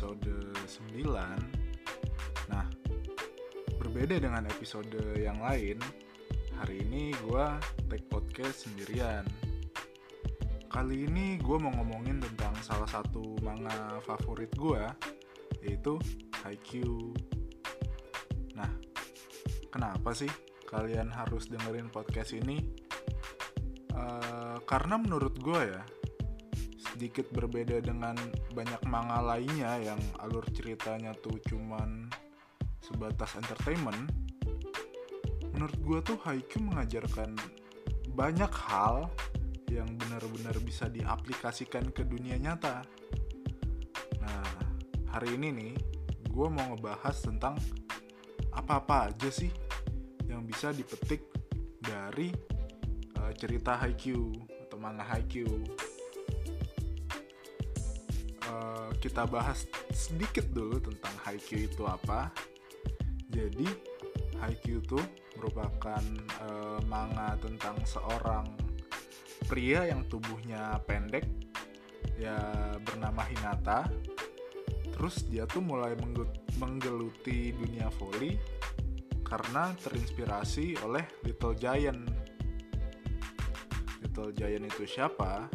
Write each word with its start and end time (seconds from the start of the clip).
episode 0.00 0.32
9 0.96 1.12
Nah, 2.48 2.64
berbeda 3.76 4.16
dengan 4.16 4.48
episode 4.48 4.96
yang 5.20 5.36
lain 5.44 5.76
Hari 6.56 6.88
ini 6.88 7.12
gue 7.20 7.44
take 7.92 8.08
podcast 8.08 8.64
sendirian. 8.64 9.28
Kali 10.72 11.04
ini 11.04 11.36
gue 11.36 11.52
mau 11.60 11.68
ngomongin 11.76 12.16
tentang 12.16 12.56
salah 12.64 12.88
satu 12.88 13.44
manga 13.44 14.00
favorit 14.00 14.48
gue 14.56 14.80
Yaitu 15.68 16.00
Haikyuu. 16.48 17.12
Nah, 18.56 18.72
kenapa 19.68 20.16
sih 20.16 20.32
kalian 20.64 21.12
harus 21.12 21.52
dengerin 21.52 21.92
podcast 21.92 22.32
ini? 22.32 22.56
Uh, 23.92 24.64
karena 24.64 24.96
menurut 24.96 25.36
gue 25.36 25.60
ya 25.76 25.84
sedikit 26.94 27.26
berbeda 27.30 27.78
dengan 27.80 28.18
banyak 28.54 28.82
manga 28.90 29.22
lainnya 29.22 29.78
yang 29.80 30.00
alur 30.22 30.44
ceritanya 30.50 31.14
tuh 31.18 31.38
cuman 31.46 32.10
sebatas 32.82 33.38
entertainment 33.38 34.10
menurut 35.54 35.76
gue 35.82 35.98
tuh 36.02 36.18
Haikyuu 36.24 36.66
mengajarkan 36.66 37.36
banyak 38.10 38.50
hal 38.66 39.06
yang 39.70 39.86
benar-benar 39.94 40.58
bisa 40.62 40.90
diaplikasikan 40.90 41.94
ke 41.94 42.02
dunia 42.02 42.34
nyata 42.40 42.82
nah 44.18 44.50
hari 45.14 45.38
ini 45.38 45.48
nih 45.54 45.74
gue 46.30 46.46
mau 46.50 46.74
ngebahas 46.74 47.16
tentang 47.22 47.54
apa-apa 48.50 49.14
aja 49.14 49.30
sih 49.30 49.50
yang 50.26 50.42
bisa 50.46 50.74
dipetik 50.74 51.26
dari 51.78 52.30
cerita 53.36 53.78
Haikyuu 53.78 54.32
atau 54.66 54.78
manga 54.80 55.04
Haikyuu. 55.06 55.64
Uh, 58.50 58.90
kita 58.98 59.30
bahas 59.30 59.70
sedikit 59.94 60.42
dulu 60.50 60.82
tentang 60.82 61.14
Haikyuu 61.22 61.70
itu 61.70 61.86
apa. 61.86 62.34
Jadi 63.30 63.70
Haikyuu 64.42 64.82
itu 64.82 64.98
merupakan 65.38 66.02
uh, 66.42 66.82
manga 66.90 67.38
tentang 67.38 67.78
seorang 67.86 68.42
pria 69.46 69.86
yang 69.86 70.02
tubuhnya 70.10 70.82
pendek 70.82 71.30
ya 72.18 72.34
bernama 72.82 73.22
Hinata. 73.22 73.86
Terus 74.90 75.30
dia 75.30 75.46
tuh 75.46 75.62
mulai 75.62 75.94
menggeluti 76.58 77.54
dunia 77.54 77.86
volley 78.02 78.34
karena 79.22 79.70
terinspirasi 79.78 80.82
oleh 80.82 81.06
Little 81.22 81.54
Giant 81.54 82.02
Little 84.02 84.34
Giant 84.34 84.66
itu 84.66 84.84
siapa? 84.90 85.46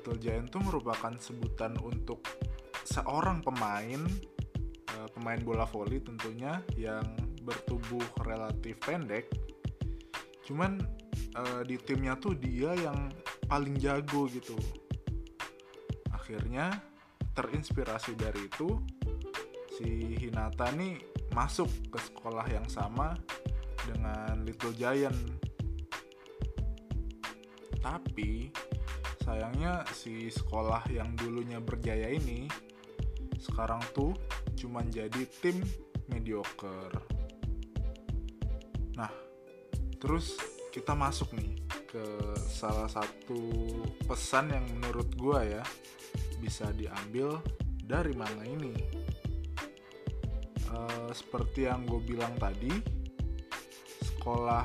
Little 0.00 0.16
Giant 0.16 0.48
itu 0.48 0.64
merupakan 0.64 1.12
sebutan 1.20 1.76
untuk 1.84 2.24
seorang 2.88 3.44
pemain 3.44 4.00
uh, 4.96 5.08
pemain 5.12 5.36
bola 5.44 5.68
voli 5.68 6.00
tentunya 6.00 6.56
yang 6.80 7.04
bertubuh 7.44 8.24
relatif 8.24 8.80
pendek. 8.80 9.28
Cuman 10.48 10.80
uh, 11.36 11.60
di 11.68 11.76
timnya 11.76 12.16
tuh 12.16 12.32
dia 12.32 12.72
yang 12.80 13.12
paling 13.44 13.76
jago 13.76 14.24
gitu. 14.32 14.56
Akhirnya 16.16 16.80
terinspirasi 17.36 18.16
dari 18.16 18.48
itu 18.48 18.80
si 19.76 20.16
Hinata 20.16 20.72
nih 20.72 20.96
masuk 21.36 21.68
ke 21.92 22.00
sekolah 22.00 22.48
yang 22.48 22.64
sama 22.72 23.12
dengan 23.84 24.48
Little 24.48 24.72
Giant 24.72 25.44
tapi 27.80 28.52
sayangnya 29.24 29.84
si 29.92 30.32
sekolah 30.32 30.88
yang 30.88 31.12
dulunya 31.16 31.60
berjaya 31.60 32.08
ini 32.08 32.48
sekarang 33.40 33.80
tuh 33.96 34.12
cuman 34.56 34.88
jadi 34.92 35.24
tim 35.40 35.64
mediocre. 36.12 36.92
Nah, 38.96 39.12
terus 39.96 40.36
kita 40.70 40.92
masuk 40.92 41.32
nih 41.34 41.56
ke 41.90 42.04
salah 42.46 42.86
satu 42.86 43.40
pesan 44.06 44.52
yang 44.54 44.66
menurut 44.78 45.08
gua 45.16 45.42
ya 45.42 45.64
bisa 46.38 46.68
diambil 46.76 47.40
dari 47.82 48.14
manga 48.14 48.44
ini. 48.46 48.74
Uh, 50.70 51.10
seperti 51.10 51.66
yang 51.66 51.82
gue 51.82 51.98
bilang 51.98 52.30
tadi, 52.38 52.70
sekolah 54.06 54.62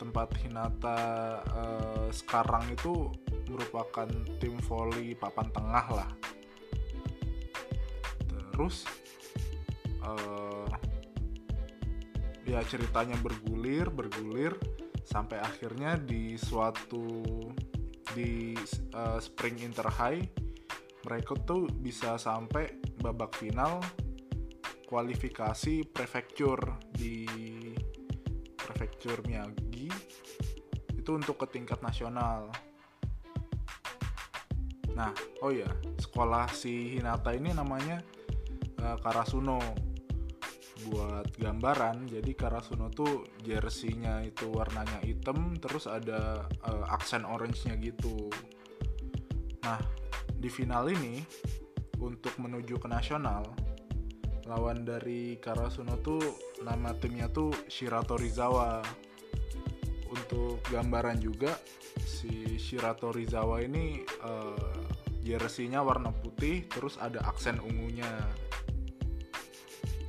tempat 0.00 0.32
Hinata 0.40 1.00
uh, 1.44 2.08
sekarang 2.08 2.72
itu 2.72 3.12
merupakan 3.52 4.08
tim 4.40 4.56
volley 4.64 5.12
papan 5.12 5.48
tengah 5.52 5.86
lah. 5.92 6.10
Terus 8.26 8.88
uh, 10.00 10.68
ya 12.48 12.60
ceritanya 12.64 13.16
bergulir 13.20 13.92
bergulir 13.92 14.56
sampai 15.04 15.40
akhirnya 15.40 16.00
di 16.00 16.36
suatu 16.40 17.22
di 18.12 18.56
uh, 18.92 19.20
Spring 19.20 19.60
Inter 19.60 19.88
High 19.88 20.24
mereka 21.02 21.34
tuh 21.42 21.66
bisa 21.68 22.14
sampai 22.20 22.78
babak 23.02 23.34
final 23.34 23.82
kualifikasi 24.86 25.88
prefecture 25.88 26.60
di 26.92 27.24
prefecture 28.54 29.24
Miyagi 29.24 29.88
itu 30.92 31.10
untuk 31.10 31.42
ke 31.42 31.46
tingkat 31.50 31.82
nasional. 31.82 32.52
Nah, 34.92 35.12
oh 35.40 35.52
ya, 35.52 35.68
sekolah 35.96 36.52
si 36.52 36.96
Hinata 36.96 37.32
ini 37.32 37.52
namanya 37.52 38.00
uh, 38.80 38.96
Karasuno. 39.00 39.60
Buat 40.82 41.38
gambaran, 41.38 42.10
jadi 42.10 42.34
Karasuno 42.34 42.90
tuh 42.90 43.38
jersey-nya 43.46 44.18
itu 44.26 44.50
warnanya 44.50 44.98
hitam, 45.06 45.54
terus 45.54 45.86
ada 45.86 46.42
uh, 46.66 46.84
aksen 46.90 47.22
orange-nya 47.22 47.78
gitu. 47.78 48.26
Nah, 49.62 49.78
di 50.34 50.50
final 50.50 50.90
ini 50.90 51.22
untuk 52.02 52.34
menuju 52.34 52.82
ke 52.82 52.90
nasional, 52.90 53.46
lawan 54.50 54.82
dari 54.82 55.38
Karasuno 55.38 56.02
tuh 56.02 56.18
nama 56.66 56.90
timnya 56.98 57.30
tuh 57.30 57.54
Shirato 57.70 58.18
Rizawa 58.18 58.82
untuk 60.10 60.66
gambaran 60.66 61.22
juga 61.22 61.54
si 62.22 62.54
Shirato 62.54 63.10
Rizawa 63.10 63.58
ini 63.66 63.98
uh, 64.22 64.78
jersey-nya 65.26 65.82
warna 65.82 66.14
putih 66.14 66.70
terus 66.70 66.94
ada 67.02 67.18
aksen 67.26 67.58
ungunya. 67.58 68.06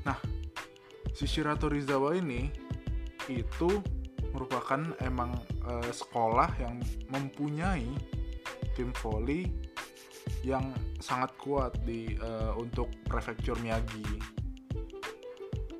Nah, 0.05 0.21
si 1.17 1.25
Shirato 1.25 1.73
Rizawa 1.73 2.13
ini 2.13 2.53
itu 3.33 3.81
merupakan 4.29 4.93
emang 5.01 5.33
uh, 5.65 5.89
sekolah 5.89 6.53
yang 6.61 6.77
mempunyai 7.09 7.89
tim 8.77 8.93
volley 9.01 9.49
yang 10.45 10.69
sangat 11.01 11.33
kuat 11.41 11.73
di 11.81 12.13
uh, 12.21 12.53
untuk 12.61 12.93
prefecture 13.09 13.57
Miyagi. 13.57 14.05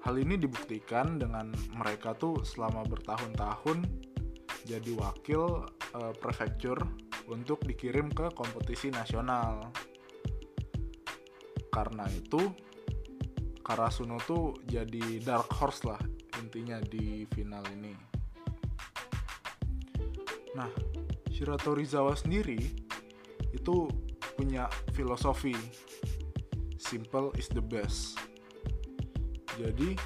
Hal 0.02 0.18
ini 0.18 0.36
dibuktikan 0.36 1.22
dengan 1.22 1.54
mereka 1.78 2.18
tuh 2.18 2.42
selama 2.42 2.84
bertahun-tahun 2.90 3.86
jadi 4.68 4.92
wakil 4.96 5.64
uh, 5.96 6.14
prefecture 6.18 6.80
untuk 7.30 7.64
dikirim 7.64 8.10
ke 8.12 8.34
kompetisi 8.34 8.90
nasional. 8.90 9.72
Karena 11.74 12.06
itu 12.12 12.42
Karasuno 13.64 14.20
tuh 14.28 14.60
jadi 14.68 15.24
dark 15.24 15.48
horse 15.56 15.88
lah 15.88 16.02
intinya 16.44 16.84
di 16.84 17.24
final 17.32 17.64
ini. 17.72 17.96
Nah, 20.54 20.70
Shirato 21.32 21.72
Rizawa 21.72 22.14
sendiri 22.14 22.60
itu 23.56 23.88
punya 24.36 24.68
filosofi 24.92 25.56
simple 26.76 27.32
is 27.40 27.48
the 27.56 27.64
best. 27.64 28.20
Jadi 29.56 29.98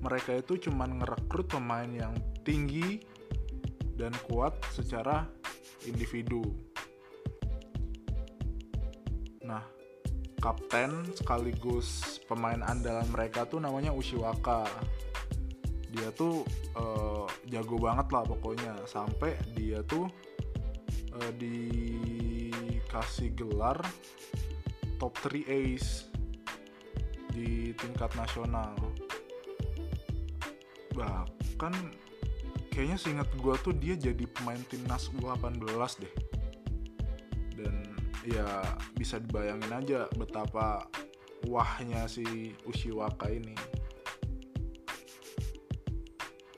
mereka 0.00 0.38
itu 0.38 0.70
cuman 0.70 1.02
ngerekrut 1.02 1.50
pemain 1.50 1.88
yang 1.90 2.14
tinggi 2.46 3.02
dan 3.96 4.12
kuat 4.28 4.56
secara 4.72 5.28
individu. 5.84 6.42
Nah, 9.42 9.62
kapten 10.38 11.10
sekaligus 11.14 12.18
pemain 12.26 12.62
andalan 12.66 13.06
mereka 13.10 13.46
tuh 13.46 13.62
namanya 13.62 13.94
Ushiwaka. 13.94 14.66
Dia 15.92 16.08
tuh 16.16 16.42
uh, 16.74 17.28
jago 17.46 17.76
banget 17.76 18.08
lah 18.10 18.24
pokoknya 18.24 18.74
sampai 18.88 19.36
dia 19.52 19.84
tuh 19.84 20.08
uh, 21.12 21.32
dikasih 21.36 23.36
gelar 23.36 23.76
top 24.96 25.12
3 25.20 25.44
ace 25.46 26.08
di 27.34 27.76
tingkat 27.76 28.08
nasional. 28.16 28.72
Bahkan 30.96 31.74
kayaknya 32.72 32.96
seingat 32.96 33.28
gue 33.36 33.54
tuh 33.60 33.76
dia 33.76 33.94
jadi 33.94 34.24
pemain 34.32 34.60
timnas 34.64 35.12
U18 35.12 36.00
deh 36.00 36.14
dan 37.60 37.84
ya 38.24 38.64
bisa 38.96 39.20
dibayangin 39.20 39.68
aja 39.68 40.00
betapa 40.16 40.88
wahnya 41.46 42.06
si 42.06 42.54
Ushiwaka 42.66 43.26
ini. 43.30 43.54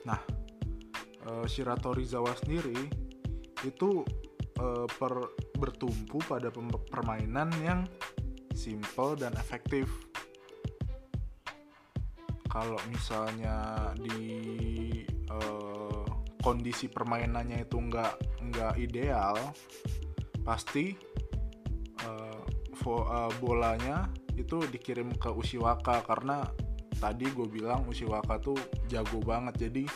Nah, 0.05 0.21
uh, 1.25 1.45
Shirato 1.49 1.93
Rizawa 1.93 2.37
sendiri 2.37 2.77
itu 3.65 4.05
uh, 4.61 4.85
per, 4.85 5.13
bertumpu 5.57 6.21
pada 6.21 6.53
permainan 6.93 7.49
yang 7.65 7.81
simple 8.53 9.17
dan 9.17 9.33
efektif. 9.41 9.89
Kalau 12.45 12.79
misalnya 12.87 13.91
di 13.99 14.21
uh, 15.27 15.74
kondisi 16.45 16.85
permainannya 16.85 17.65
itu 17.65 17.81
nggak 17.81 18.13
nggak 18.53 18.73
ideal, 18.77 19.33
pasti 20.45 20.93
uh, 22.05 22.45
uh, 22.85 23.33
bolanya 23.41 24.05
itu 24.37 24.61
dikirim 24.69 25.17
ke 25.17 25.33
Ushiwaka 25.33 26.05
karena 26.05 26.45
tadi 27.01 27.25
gue 27.33 27.49
bilang 27.49 27.89
Ushiwaka 27.89 28.37
tuh 28.37 28.59
jago 28.85 29.17
banget. 29.25 29.65
Jadi 29.65 29.89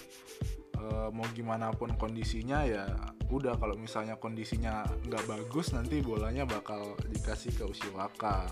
uh, 0.81 1.13
mau 1.13 1.29
gimana 1.37 1.69
pun 1.69 1.93
kondisinya 1.93 2.65
ya 2.65 2.89
udah. 3.29 3.53
Kalau 3.61 3.77
misalnya 3.77 4.17
kondisinya 4.17 4.89
nggak 5.05 5.29
bagus 5.29 5.77
nanti 5.77 6.01
bolanya 6.01 6.49
bakal 6.49 6.97
dikasih 7.13 7.53
ke 7.53 7.63
Ushiwaka. 7.69 8.49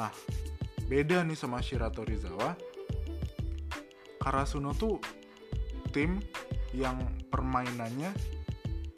Nah 0.00 0.08
beda 0.88 1.20
nih 1.24 1.36
sama 1.36 1.64
Shirato 1.64 2.04
Rizawa 2.04 2.52
Karasuno 4.20 4.76
tuh 4.76 5.23
tim 5.94 6.18
yang 6.74 6.98
permainannya 7.30 8.10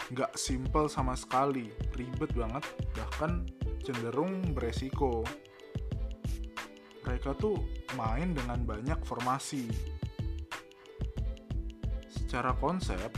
nggak 0.09 0.33
simple 0.33 0.89
sama 0.89 1.13
sekali 1.13 1.69
ribet 1.93 2.33
banget 2.33 2.65
bahkan 2.97 3.45
cenderung 3.85 4.57
beresiko. 4.57 5.21
Mereka 7.05 7.39
tuh 7.39 7.61
main 7.95 8.35
dengan 8.35 8.59
banyak 8.67 8.99
formasi. 9.07 9.71
Secara 12.11 12.57
konsep 12.59 13.13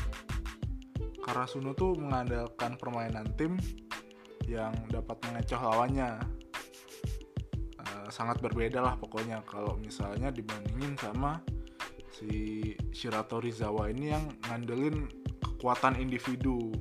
Karasuno 1.24 1.72
tuh 1.72 1.96
mengandalkan 1.96 2.76
permainan 2.76 3.28
tim 3.36 3.56
yang 4.44 4.72
dapat 4.92 5.16
mengecoh 5.28 5.60
lawannya. 5.60 6.20
Uh, 7.80 8.08
sangat 8.12 8.40
berbeda 8.40 8.80
lah 8.80 8.96
pokoknya 8.96 9.40
kalau 9.48 9.76
misalnya 9.80 10.28
dibandingin 10.28 10.96
sama 11.00 11.40
si 12.18 12.74
Shirato 12.90 13.38
Rizawa 13.38 13.86
ini 13.94 14.10
yang 14.10 14.26
ngandelin 14.50 15.06
kekuatan 15.38 16.02
individu. 16.02 16.74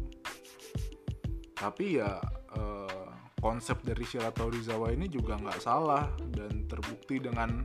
Tapi 1.54 2.01
ya 2.01 2.18
uh, 2.57 3.10
konsep 3.38 3.86
dari 3.86 4.01
Shirato 4.01 4.50
Rizawa 4.50 4.89
ini 4.89 5.06
juga 5.06 5.38
nggak 5.38 5.62
salah 5.62 6.10
dan 6.34 6.66
terbukti 6.66 7.22
dengan 7.22 7.62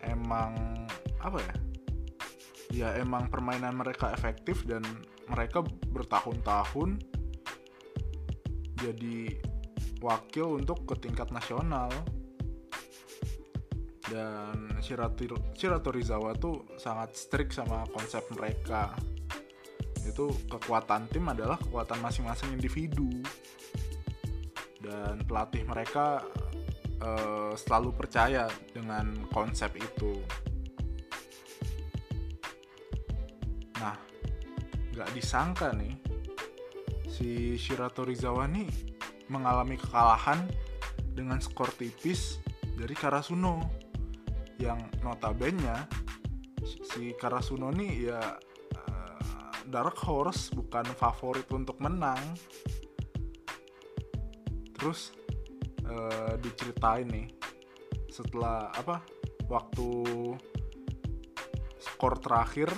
emang 0.00 0.56
apa 1.20 1.38
ya? 1.44 1.54
Ya 2.70 2.88
emang 2.96 3.28
permainan 3.28 3.76
mereka 3.76 4.14
efektif 4.16 4.64
dan 4.64 4.80
mereka 5.28 5.60
bertahun-tahun 5.90 7.02
jadi 8.80 9.36
wakil 10.00 10.56
untuk 10.64 10.88
ke 10.88 10.96
tingkat 10.96 11.28
nasional 11.28 11.92
dan 14.10 14.82
Shirato, 14.82 15.38
Shirato 15.54 15.94
Rizawa 15.94 16.34
tuh 16.34 16.74
sangat 16.74 17.14
strict 17.14 17.54
sama 17.54 17.86
konsep 17.94 18.26
mereka. 18.34 18.90
Itu 20.02 20.34
kekuatan 20.50 21.06
tim 21.06 21.30
adalah 21.30 21.56
kekuatan 21.62 22.02
masing-masing 22.02 22.50
individu. 22.50 23.06
Dan 24.82 25.22
pelatih 25.22 25.62
mereka 25.62 26.26
uh, 26.98 27.54
selalu 27.54 27.94
percaya 27.94 28.50
dengan 28.74 29.30
konsep 29.30 29.70
itu. 29.78 30.18
Nah 33.78 33.94
nggak 34.90 35.10
disangka 35.14 35.70
nih 35.72 35.94
si 37.06 37.54
Shirato 37.54 38.02
Rizawa 38.02 38.50
nih 38.50 38.68
mengalami 39.30 39.78
kekalahan 39.78 40.50
dengan 41.14 41.38
skor 41.38 41.70
tipis 41.78 42.42
dari 42.74 42.92
Karasuno 42.96 43.79
yang 44.60 44.76
notabene 45.00 45.88
si 46.62 47.16
Karasuno 47.16 47.72
nih 47.72 47.92
ya 48.12 48.20
uh, 48.76 49.50
dark 49.64 49.96
horse 50.04 50.52
bukan 50.52 50.84
favorit 50.94 51.48
untuk 51.50 51.80
menang. 51.80 52.20
Terus 54.76 55.16
uh, 55.88 56.36
diceritain 56.36 57.08
nih 57.08 57.28
setelah 58.12 58.68
apa 58.76 59.00
waktu 59.48 59.88
skor 61.80 62.20
terakhir 62.20 62.68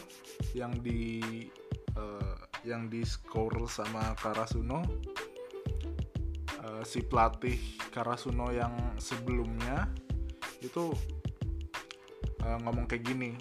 yang 0.55 0.73
di 0.79 1.20
yang 2.62 2.87
di 2.87 3.02
score 3.02 3.67
sama 3.67 4.14
Karasuno 4.14 4.87
uh, 6.62 6.82
si 6.87 7.02
pelatih 7.02 7.58
Karasuno 7.90 8.55
yang 8.55 8.75
sebelumnya 9.02 9.90
itu 10.62 10.94
uh, 12.44 12.59
ngomong 12.62 12.87
kayak 12.91 13.06
gini. 13.06 13.33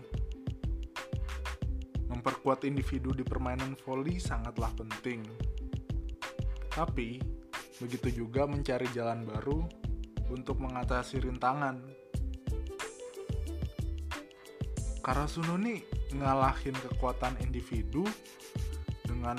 Memperkuat 2.11 2.67
individu 2.67 3.15
di 3.15 3.23
permainan 3.23 3.73
volley 3.81 4.19
sangatlah 4.19 4.69
penting. 4.75 5.23
Tapi 6.71 7.17
begitu 7.81 8.23
juga 8.23 8.45
mencari 8.45 8.85
jalan 8.93 9.25
baru 9.25 9.65
untuk 10.31 10.61
mengatasi 10.61 11.23
rintangan. 11.23 11.81
Karasuno 15.01 15.57
nih 15.57 15.81
ngalahin 16.13 16.77
kekuatan 16.77 17.41
individu 17.41 18.05
dengan 19.01 19.35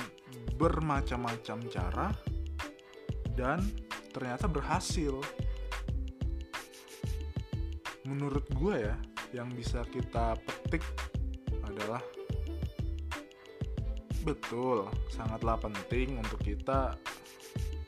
bermacam-macam 0.59 1.59
cara 1.71 2.09
dan 3.39 3.63
ternyata 4.13 4.51
berhasil. 4.51 5.17
Menurut 8.03 8.45
gue 8.53 8.75
ya, 8.91 8.97
yang 9.33 9.49
bisa 9.57 9.81
kita 9.89 10.37
petik 10.45 10.85
adalah 11.65 12.05
betul, 14.23 14.87
sangatlah 15.11 15.59
penting 15.59 16.21
untuk 16.21 16.39
kita 16.45 16.95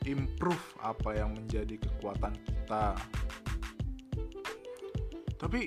improve 0.09 0.65
apa 0.81 1.17
yang 1.17 1.33
menjadi 1.33 1.77
kekuatan 1.79 2.33
kita. 2.43 2.97
Tapi 5.37 5.61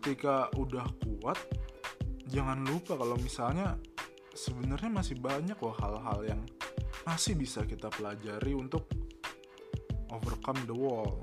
ketika 0.00 0.48
udah 0.56 0.88
kuat, 1.04 1.38
jangan 2.26 2.64
lupa 2.64 2.96
kalau 2.96 3.20
misalnya 3.20 3.76
sebenarnya 4.32 4.88
masih 4.88 5.20
banyak 5.20 5.56
loh 5.60 5.76
hal-hal 5.76 6.20
yang 6.24 6.40
masih 7.04 7.36
bisa 7.36 7.68
kita 7.68 7.92
pelajari 7.92 8.56
untuk 8.56 8.88
overcome 10.08 10.60
the 10.64 10.74
wall 10.76 11.20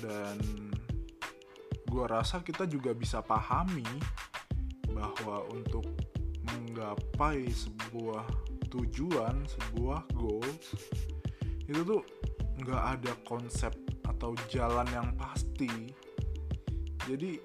dan 0.00 0.71
gue 1.92 2.08
rasa 2.08 2.40
kita 2.40 2.64
juga 2.64 2.96
bisa 2.96 3.20
pahami 3.20 3.84
bahwa 4.88 5.44
untuk 5.52 5.84
menggapai 6.48 7.52
sebuah 7.52 8.24
tujuan 8.72 9.44
sebuah 9.44 10.00
goals 10.16 10.72
itu 11.68 11.84
tuh 11.84 12.00
nggak 12.64 12.82
ada 12.96 13.12
konsep 13.28 13.76
atau 14.08 14.32
jalan 14.48 14.88
yang 14.88 15.12
pasti. 15.20 15.68
Jadi 17.04 17.36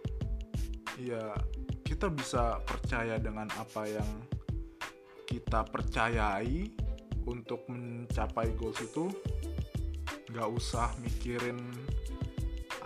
ya 1.03 1.35
kita 1.83 2.07
bisa 2.07 2.63
percaya 2.63 3.19
dengan 3.19 3.51
apa 3.59 3.83
yang 3.83 4.09
kita 5.27 5.67
percayai 5.67 6.71
untuk 7.27 7.67
mencapai 7.67 8.55
goals 8.55 8.79
itu. 8.79 9.11
Nggak 10.31 10.49
usah 10.55 10.95
mikirin 11.03 11.59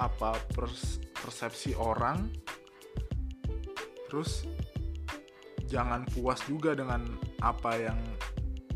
apa 0.01 0.33
pers 0.57 1.10
persepsi 1.21 1.77
orang 1.77 2.29
terus 4.09 4.43
jangan 5.69 6.03
puas 6.11 6.43
juga 6.49 6.75
dengan 6.75 7.05
apa 7.39 7.79
yang 7.79 7.99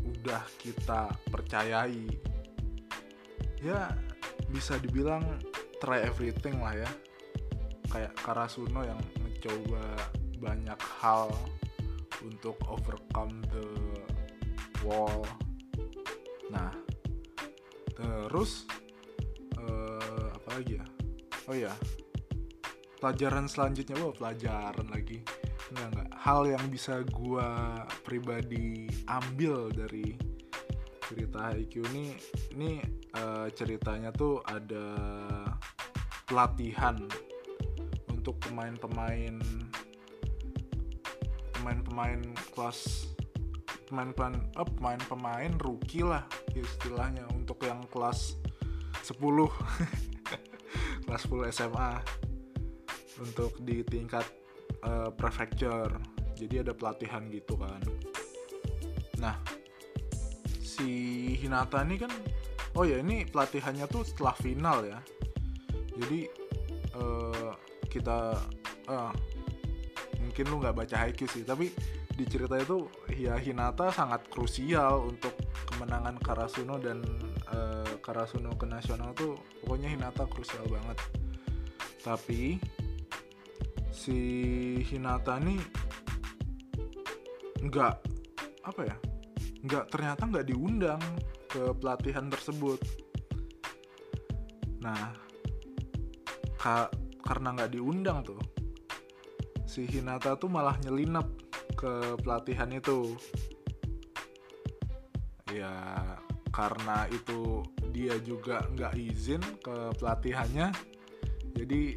udah 0.00 0.42
kita 0.62 1.12
percayai 1.28 2.08
ya 3.60 3.92
bisa 4.48 4.80
dibilang 4.80 5.22
try 5.82 6.00
everything 6.06 6.56
lah 6.62 6.72
ya 6.72 6.90
kayak 7.92 8.16
Karasuno 8.18 8.82
yang 8.82 8.98
mencoba 9.20 9.84
banyak 10.40 10.80
hal 11.00 11.32
untuk 12.24 12.58
overcome 12.66 13.40
the 13.54 13.66
wall. 14.82 15.22
Nah, 16.50 16.70
terus 17.94 18.66
uh, 19.58 20.28
apa 20.34 20.48
lagi 20.60 20.78
ya? 20.78 20.86
Oh 21.46 21.54
ya, 21.54 21.72
pelajaran 22.98 23.46
selanjutnya, 23.46 23.96
oh 24.02 24.12
pelajaran 24.12 24.88
lagi. 24.88 25.20
Enggak 25.72 25.86
enggak. 25.92 26.08
Hal 26.16 26.40
yang 26.48 26.64
bisa 26.68 27.02
gua 27.08 27.80
pribadi 28.04 28.88
ambil 29.06 29.72
dari 29.72 30.16
cerita 31.06 31.54
IQ 31.54 31.86
ini 31.94 32.18
ini 32.58 32.82
uh, 33.14 33.46
ceritanya 33.54 34.10
tuh 34.10 34.42
ada 34.42 34.98
pelatihan 36.26 36.98
untuk 38.10 38.42
pemain-pemain 38.42 39.38
pemain-pemain 41.54 42.20
kelas 42.50 43.06
pemain-pemain 43.86 44.34
oh, 44.58 44.66
pemain-pemain 44.66 45.54
rookie 45.62 46.02
lah 46.02 46.26
istilahnya 46.58 47.22
untuk 47.30 47.62
yang 47.62 47.86
kelas 47.86 48.34
10 49.06 49.22
kelas 51.06 51.22
10 51.30 51.54
SMA 51.54 52.02
untuk 53.20 53.56
di 53.62 53.82
tingkat 53.86 54.24
uh, 54.84 55.10
prefecture. 55.12 55.92
Jadi 56.36 56.60
ada 56.60 56.72
pelatihan 56.76 57.24
gitu 57.32 57.56
kan. 57.56 57.80
Nah 59.20 59.36
si 60.60 61.32
Hinata 61.40 61.80
ini 61.88 61.96
kan 61.96 62.12
oh 62.76 62.84
ya 62.84 63.00
ini 63.00 63.24
pelatihannya 63.24 63.88
tuh 63.88 64.04
setelah 64.04 64.36
final 64.36 64.84
ya. 64.84 65.00
Jadi 65.96 66.28
uh, 66.96 67.56
kita 67.88 68.36
uh, 68.92 69.12
mungkin 70.20 70.44
lu 70.52 70.56
nggak 70.60 70.76
baca 70.76 70.96
Haikyuu 71.00 71.32
sih 71.32 71.44
tapi 71.48 71.72
di 72.16 72.24
cerita 72.24 72.56
itu 72.56 72.88
ya 73.12 73.36
Hinata 73.36 73.92
sangat 73.92 74.28
krusial 74.32 75.12
untuk 75.12 75.36
kemenangan 75.68 76.16
Karasuno 76.20 76.80
dan 76.80 77.04
uh, 77.52 77.96
Karasuno 78.00 78.56
ke 78.56 78.64
nasional 78.64 79.12
tuh 79.12 79.36
pokoknya 79.64 79.92
Hinata 79.92 80.24
krusial 80.24 80.64
banget. 80.68 80.96
Tapi 82.00 82.56
si 83.96 84.20
Hinata 84.84 85.40
nih 85.40 85.56
nggak 87.64 87.94
apa 88.68 88.80
ya 88.84 88.96
nggak 89.64 89.84
ternyata 89.88 90.22
nggak 90.28 90.46
diundang 90.52 91.00
ke 91.48 91.72
pelatihan 91.80 92.28
tersebut. 92.28 92.76
Nah 94.84 95.16
ka 96.60 96.92
karena 97.24 97.56
nggak 97.56 97.72
diundang 97.72 98.20
tuh 98.20 98.38
si 99.64 99.88
Hinata 99.88 100.36
tuh 100.36 100.52
malah 100.52 100.76
nyelinap 100.84 101.26
ke 101.72 102.20
pelatihan 102.20 102.68
itu. 102.76 103.16
Ya 105.50 105.72
karena 106.52 107.08
itu 107.08 107.64
dia 107.96 108.20
juga 108.20 108.60
nggak 108.76 108.92
izin 108.96 109.40
ke 109.64 109.92
pelatihannya 109.96 110.68
jadi 111.56 111.96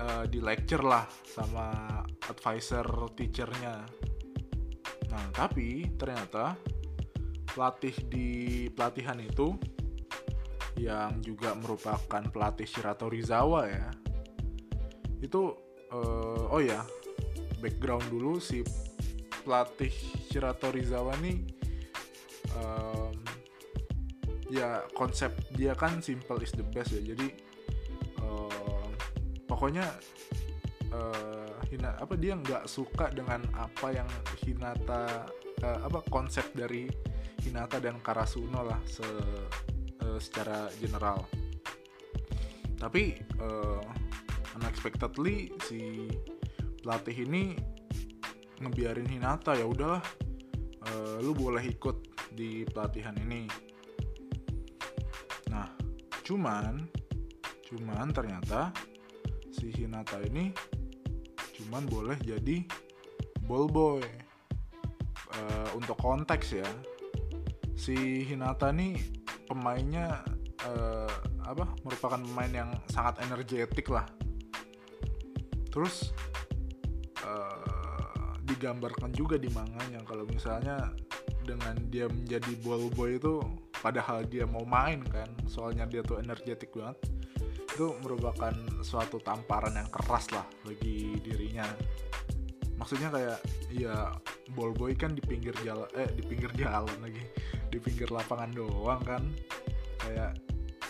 uh, 0.00 0.24
di 0.24 0.40
lecture 0.40 0.82
lah 0.82 1.04
sama 1.22 2.00
advisor 2.26 3.12
teachernya. 3.12 3.84
Nah 5.12 5.24
tapi 5.36 5.92
ternyata 5.94 6.56
pelatih 7.50 7.96
di 8.08 8.28
pelatihan 8.72 9.18
itu 9.20 9.54
yang 10.80 11.20
juga 11.20 11.52
merupakan 11.58 12.22
pelatih 12.30 12.64
Shirato 12.64 13.10
Rizawa 13.10 13.68
ya 13.68 13.90
itu 15.20 15.52
uh, 15.92 16.48
oh 16.48 16.62
ya 16.62 16.80
background 17.60 18.08
dulu 18.08 18.40
si 18.40 18.64
pelatih 19.44 19.92
Shirato 20.30 20.72
Rizawa 20.72 21.12
nih 21.20 21.36
um, 22.56 23.12
ya 24.48 24.82
konsep 24.96 25.36
dia 25.54 25.76
kan 25.76 26.02
simple 26.02 26.40
is 26.42 26.50
the 26.56 26.64
best 26.64 26.96
ya. 26.96 27.02
Jadi 27.14 27.49
pokoknya 29.60 29.84
uh, 30.96 31.52
hina 31.68 31.92
apa 32.00 32.16
dia 32.16 32.32
nggak 32.32 32.64
suka 32.64 33.12
dengan 33.12 33.44
apa 33.60 33.92
yang 33.92 34.08
Hinata 34.40 35.28
uh, 35.60 35.80
apa 35.84 36.00
konsep 36.08 36.48
dari 36.56 36.88
Hinata 37.44 37.76
dan 37.76 38.00
Karasuno 38.00 38.64
lah 38.64 38.80
se 38.88 39.04
uh, 39.04 40.16
secara 40.16 40.64
general. 40.80 41.28
Tapi 42.80 43.20
uh, 43.36 43.84
unexpectedly 44.56 45.52
si 45.68 46.08
pelatih 46.80 47.28
ini 47.28 47.52
ngebiarin 48.64 49.12
Hinata 49.12 49.60
ya 49.60 49.68
udahlah 49.68 50.00
uh, 50.88 51.20
lu 51.20 51.36
boleh 51.36 51.68
ikut 51.68 52.00
di 52.32 52.64
pelatihan 52.64 53.12
ini. 53.20 53.44
Nah 55.52 55.68
cuman 56.24 56.80
cuman 57.68 58.08
ternyata 58.08 58.72
si 59.60 59.68
Hinata 59.76 60.16
ini 60.24 60.48
cuman 61.60 61.84
boleh 61.84 62.16
jadi 62.24 62.64
ball 63.44 63.68
boy. 63.68 64.00
Uh, 65.30 65.78
untuk 65.78 65.94
konteks 66.02 66.58
ya 66.58 66.66
si 67.78 68.26
Hinata 68.26 68.74
nih 68.74 68.98
pemainnya 69.46 70.26
uh, 70.66 71.12
apa 71.46 71.70
merupakan 71.86 72.18
pemain 72.18 72.50
yang 72.50 72.70
sangat 72.90 73.22
energetik 73.22 73.86
lah. 73.92 74.08
Terus 75.70 76.10
uh, 77.22 78.34
digambarkan 78.42 79.14
juga 79.14 79.38
di 79.38 79.46
manganya 79.54 80.02
kalau 80.02 80.26
misalnya 80.26 80.90
dengan 81.46 81.78
dia 81.88 82.10
menjadi 82.10 82.52
ball 82.66 82.90
boy 82.92 83.16
itu 83.16 83.38
padahal 83.80 84.26
dia 84.26 84.44
mau 84.44 84.66
main 84.66 85.00
kan 85.06 85.30
soalnya 85.48 85.86
dia 85.88 86.04
tuh 86.04 86.20
energetik 86.20 86.74
banget 86.74 87.00
itu 87.80 87.96
merupakan 88.04 88.52
suatu 88.84 89.16
tamparan 89.24 89.72
yang 89.72 89.88
keras 89.88 90.28
lah 90.36 90.44
bagi 90.68 91.16
dirinya. 91.24 91.64
Maksudnya 92.76 93.08
kayak 93.08 93.40
ya 93.72 94.12
ball 94.52 94.76
boy 94.76 94.92
kan 94.92 95.16
di 95.16 95.24
pinggir 95.24 95.56
jalan 95.64 95.88
eh 95.96 96.12
di 96.12 96.20
pinggir 96.20 96.52
jalan 96.60 96.92
lagi 97.00 97.24
di 97.72 97.80
pinggir 97.80 98.12
lapangan 98.12 98.52
doang 98.52 99.00
kan. 99.00 99.24
Kayak 99.96 100.36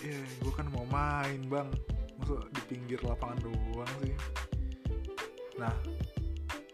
ya 0.02 0.18
gue 0.18 0.50
kan 0.50 0.66
mau 0.75 0.82
main 0.90 1.38
bang. 1.47 1.70
Maksud 2.18 2.50
di 2.59 2.62
pinggir 2.66 2.99
lapangan 3.06 3.38
doang 3.38 3.92
sih. 4.02 4.14
Nah, 5.62 5.75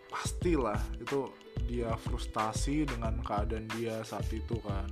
pastilah 0.08 0.80
itu 0.96 1.28
dia 1.68 1.92
frustasi 2.08 2.88
dengan 2.88 3.20
keadaan 3.20 3.68
dia 3.76 4.00
saat 4.00 4.32
itu 4.32 4.56
kan. 4.64 4.88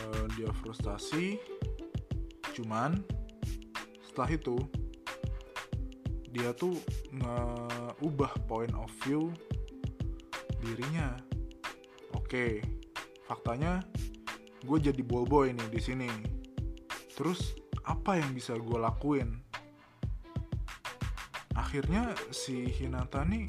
Uh, 0.00 0.24
dia 0.32 0.48
frustasi, 0.64 1.36
cuman 2.52 3.00
setelah 4.04 4.30
itu 4.32 4.56
dia 6.32 6.52
tuh 6.56 6.76
ngeubah 7.12 8.32
point 8.48 8.72
of 8.76 8.88
view 9.04 9.32
dirinya. 10.64 11.16
Oke, 12.16 12.64
faktanya 13.28 13.84
gue 14.64 14.78
jadi 14.80 15.02
ball 15.04 15.28
boy 15.28 15.52
nih 15.52 15.68
di 15.68 15.80
sini. 15.80 16.08
Terus 17.12 17.52
apa 17.84 18.16
yang 18.16 18.32
bisa 18.32 18.56
gue 18.56 18.78
lakuin? 18.80 19.42
akhirnya 21.72 22.12
si 22.28 22.68
Hinata 22.68 23.24
nih 23.24 23.48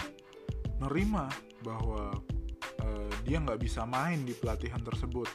nerima 0.79 1.27
bahwa 1.59 2.15
uh, 2.79 3.11
dia 3.27 3.43
nggak 3.43 3.59
bisa 3.59 3.83
main 3.83 4.23
di 4.23 4.31
pelatihan 4.31 4.79
tersebut 4.79 5.27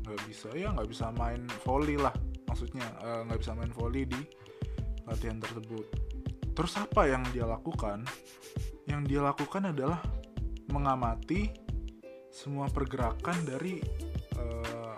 nggak 0.00 0.20
bisa 0.24 0.48
ya 0.56 0.72
nggak 0.72 0.88
bisa 0.88 1.12
main 1.12 1.44
volley 1.60 2.00
lah 2.00 2.16
maksudnya 2.54 2.86
nggak 3.26 3.34
uh, 3.34 3.42
bisa 3.42 3.52
main 3.58 3.74
volley 3.74 4.06
di 4.06 4.22
latihan 5.10 5.42
tersebut. 5.42 5.90
Terus 6.54 6.78
apa 6.78 7.10
yang 7.10 7.26
dia 7.34 7.50
lakukan? 7.50 8.06
Yang 8.86 9.02
dia 9.10 9.20
lakukan 9.26 9.74
adalah 9.74 9.98
mengamati 10.70 11.50
semua 12.30 12.70
pergerakan 12.70 13.34
dari 13.42 13.82
uh, 14.38 14.94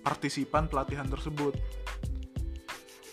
partisipan 0.00 0.72
pelatihan 0.72 1.04
tersebut. 1.04 1.52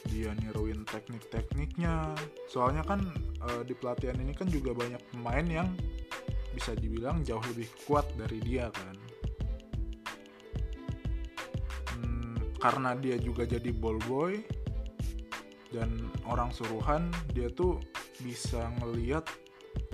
Dia 0.08 0.32
niruin 0.32 0.88
teknik-tekniknya. 0.88 2.16
Soalnya 2.52 2.84
kan 2.84 3.00
e, 3.40 3.64
di 3.64 3.72
pelatihan 3.72 4.20
ini 4.20 4.36
kan 4.36 4.44
juga 4.52 4.76
banyak 4.76 5.00
pemain 5.08 5.48
yang 5.48 5.72
bisa 6.52 6.76
dibilang 6.76 7.24
jauh 7.24 7.40
lebih 7.48 7.72
kuat 7.88 8.04
dari 8.20 8.44
dia 8.44 8.68
kan 8.76 9.01
karena 12.62 12.94
dia 12.94 13.18
juga 13.18 13.44
jadi 13.50 13.74
ball 13.74 13.98
boy 14.06 14.38
dan 15.74 15.90
orang 16.30 16.54
suruhan 16.54 17.10
dia 17.34 17.50
tuh 17.50 17.82
bisa 18.22 18.70
ngeliat 18.80 19.26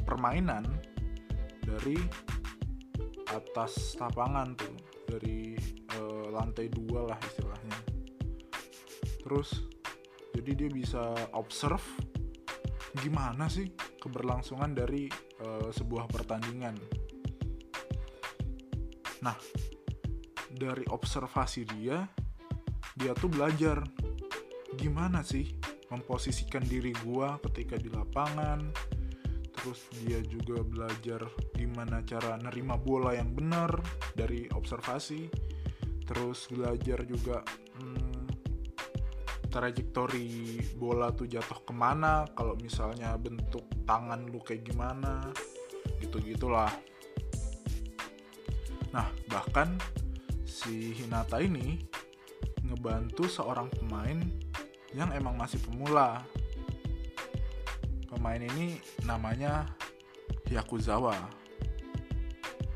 permainan 0.04 0.68
dari 1.64 1.96
atas 3.32 3.96
lapangan 3.96 4.52
tuh 4.60 4.76
dari 5.08 5.56
e, 5.96 6.00
lantai 6.28 6.68
dua 6.68 7.08
lah 7.08 7.20
istilahnya. 7.24 7.80
Terus 9.24 9.64
jadi 10.36 10.52
dia 10.54 10.70
bisa 10.70 11.16
observe 11.32 11.84
gimana 13.00 13.48
sih 13.48 13.68
keberlangsungan 14.00 14.72
dari 14.74 15.12
uh, 15.44 15.70
sebuah 15.70 16.08
pertandingan. 16.10 16.76
Nah 19.22 19.38
dari 20.48 20.86
observasi 20.90 21.62
dia 21.68 22.08
dia 22.98 23.13
tuh 23.13 23.30
belajar. 23.30 23.86
Gimana 24.74 25.22
sih 25.22 25.54
memposisikan 25.94 26.66
diri 26.66 26.92
gua 27.06 27.38
ketika 27.46 27.77
di 27.77 27.88
lapangan? 27.94 28.74
Terus 29.58 29.89
dia 30.01 30.22
juga 30.25 30.62
belajar 30.62 31.25
gimana 31.54 32.01
cara 32.06 32.38
nerima 32.38 32.77
bola 32.77 33.13
yang 33.13 33.34
benar 33.34 33.74
dari 34.18 34.50
observasi. 34.54 35.30
Terus 36.08 36.50
belajar 36.50 37.04
juga 37.06 37.42
hmm, 37.80 38.18
trajektori 39.48 40.62
bola 40.77 41.10
tuh 41.10 41.25
jatuh 41.25 41.66
ke 41.66 41.74
mana 41.74 42.27
kalau 42.38 42.54
misalnya 42.60 43.16
bentuk 43.18 43.66
tangan 43.88 44.27
lu 44.30 44.38
kayak 44.44 44.68
gimana 44.68 45.34
gitu 45.98 46.22
gitulah 46.22 46.70
nah 48.94 49.08
bahkan 49.27 49.75
si 50.46 50.96
Hinata 50.96 51.42
ini 51.44 51.82
ngebantu 52.78 53.26
seorang 53.26 53.74
pemain 53.74 54.22
yang 54.94 55.10
emang 55.18 55.34
masih 55.34 55.58
pemula. 55.66 56.22
Pemain 58.06 58.40
ini 58.40 58.78
namanya 59.04 59.66
Yakuzawa. 60.54 61.18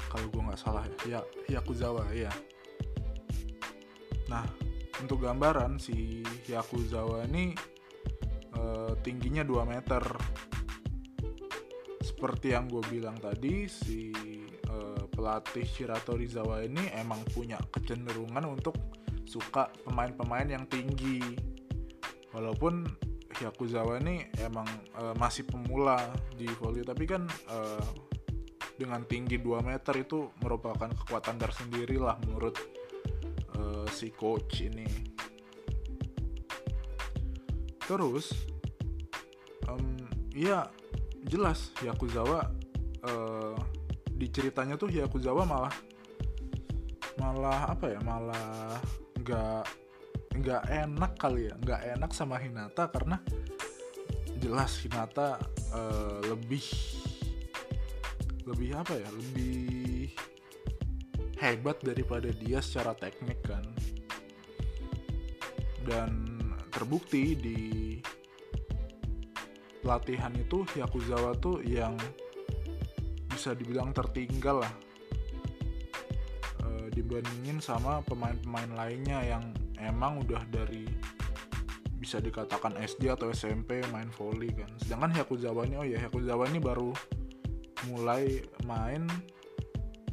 Kalau 0.10 0.28
gue 0.28 0.42
nggak 0.42 0.60
salah 0.60 0.84
ya. 1.06 1.22
Yakuzawa 1.48 2.10
ya 2.12 2.34
nah 4.32 4.48
untuk 5.04 5.28
gambaran 5.28 5.76
si 5.76 6.24
Yakuzawa 6.48 7.28
ini 7.28 7.52
uh, 8.56 8.96
tingginya 9.04 9.44
2 9.44 9.68
meter. 9.68 10.04
Seperti 12.02 12.56
yang 12.56 12.72
gue 12.72 12.82
bilang 12.88 13.18
tadi 13.20 13.68
si 13.68 14.14
uh, 14.72 15.04
pelatih 15.12 15.68
Shirato 15.68 16.16
Rizawa 16.16 16.64
ini 16.64 16.94
emang 16.96 17.20
punya 17.34 17.58
kecenderungan 17.60 18.46
untuk 18.46 18.78
suka 19.32 19.72
pemain-pemain 19.88 20.52
yang 20.52 20.68
tinggi. 20.68 21.24
Walaupun 22.36 22.84
Yakuzawa 23.40 23.98
ini 24.04 24.28
emang 24.44 24.68
uh, 25.00 25.16
masih 25.16 25.48
pemula 25.48 25.98
di 26.36 26.46
volley 26.60 26.84
tapi 26.84 27.08
kan 27.08 27.26
uh, 27.48 27.82
dengan 28.76 29.02
tinggi 29.08 29.40
2 29.40 29.66
meter 29.66 30.04
itu 30.04 30.30
merupakan 30.44 30.92
kekuatan 30.92 31.40
tersendiri 31.40 31.96
lah 31.98 32.20
menurut 32.28 32.60
uh, 33.56 33.88
si 33.90 34.12
coach 34.14 34.62
ini. 34.62 34.86
Terus 37.82 38.30
um, 39.66 39.98
ya 40.36 40.70
jelas 41.26 41.74
Yakuzawa 41.82 42.52
uh, 43.08 43.58
di 44.12 44.28
ceritanya 44.30 44.78
tuh 44.78 44.94
Yakuzawa 44.94 45.50
malah 45.50 45.74
malah 47.18 47.74
apa 47.74 47.86
ya 47.90 48.00
malah 48.02 48.82
nggak 49.22 49.66
nggak 50.42 50.64
enak 50.68 51.12
kali 51.22 51.48
ya. 51.48 51.56
Nggak 51.62 51.82
enak 51.98 52.12
sama 52.12 52.42
Hinata 52.42 52.90
karena 52.90 53.18
jelas 54.42 54.76
Hinata 54.82 55.38
uh, 55.72 56.20
lebih 56.26 56.66
lebih 58.50 58.70
apa 58.74 58.94
ya? 58.98 59.10
Lebih 59.14 60.12
hebat 61.38 61.78
daripada 61.86 62.30
dia 62.34 62.60
secara 62.60 62.98
teknik 62.98 63.40
kan. 63.46 63.64
Dan 65.82 66.28
terbukti 66.70 67.38
di 67.38 67.60
latihan 69.82 70.34
itu 70.38 70.62
Yakuzawa 70.78 71.34
tuh 71.42 71.62
yang 71.66 71.98
bisa 73.30 73.58
dibilang 73.58 73.90
tertinggal 73.90 74.62
lah 74.62 74.74
dibandingin 77.12 77.60
sama 77.60 78.00
pemain-pemain 78.08 78.72
lainnya 78.72 79.20
yang 79.20 79.44
emang 79.84 80.24
udah 80.24 80.48
dari 80.48 80.88
bisa 82.00 82.24
dikatakan 82.24 82.80
SD 82.80 83.12
atau 83.12 83.28
SMP 83.36 83.84
main 83.92 84.08
volley 84.16 84.56
kan. 84.56 84.72
Sedangkan 84.80 85.20
Yakuzawa 85.20 85.68
ini 85.68 85.76
oh 85.76 85.84
ya 85.84 86.00
Yakuzawa 86.08 86.48
ini 86.48 86.64
baru 86.64 86.96
mulai 87.92 88.40
main 88.64 89.12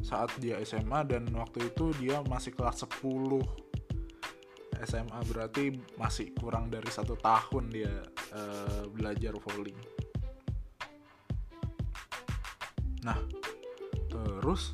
saat 0.03 0.27
dia 0.43 0.59
SMA 0.67 1.07
dan 1.07 1.23
waktu 1.31 1.71
itu 1.71 1.95
dia 2.03 2.19
masih 2.27 2.51
kelas 2.51 2.83
10 2.83 2.99
SMA 4.83 5.19
berarti 5.31 5.71
masih 5.95 6.35
kurang 6.35 6.67
dari 6.67 6.91
satu 6.91 7.15
tahun 7.15 7.71
dia 7.71 7.93
uh, 8.35 8.83
belajar 8.91 9.35
volley 9.37 9.75
nah 13.05 13.19
terus 14.07 14.73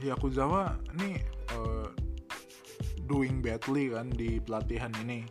Yakuzawa 0.00 0.80
ini 0.96 1.20
uh, 1.52 1.92
doing 3.04 3.44
badly 3.44 3.92
kan 3.92 4.08
di 4.08 4.40
pelatihan 4.40 4.88
ini. 5.04 5.28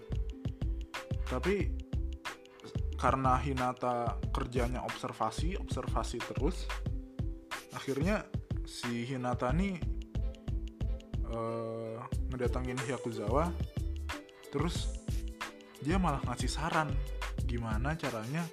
Tapi 1.26 1.80
karena 3.00 3.40
Hinata 3.40 4.20
kerjanya 4.36 4.84
observasi 4.84 5.56
observasi 5.56 6.20
terus 6.20 6.68
akhirnya 7.72 8.28
si 8.68 9.08
Hinata 9.08 9.56
nih 9.56 9.80
uh, 11.32 12.04
ngedatangin 12.28 12.76
Hyakuzawa 12.84 13.56
terus 14.52 15.00
dia 15.80 15.96
malah 15.96 16.20
ngasih 16.28 16.52
saran 16.52 16.92
gimana 17.48 17.96
caranya 17.96 18.44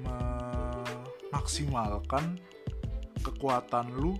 memaksimalkan 0.00 2.40
kekuatan 3.20 3.92
lu 4.00 4.16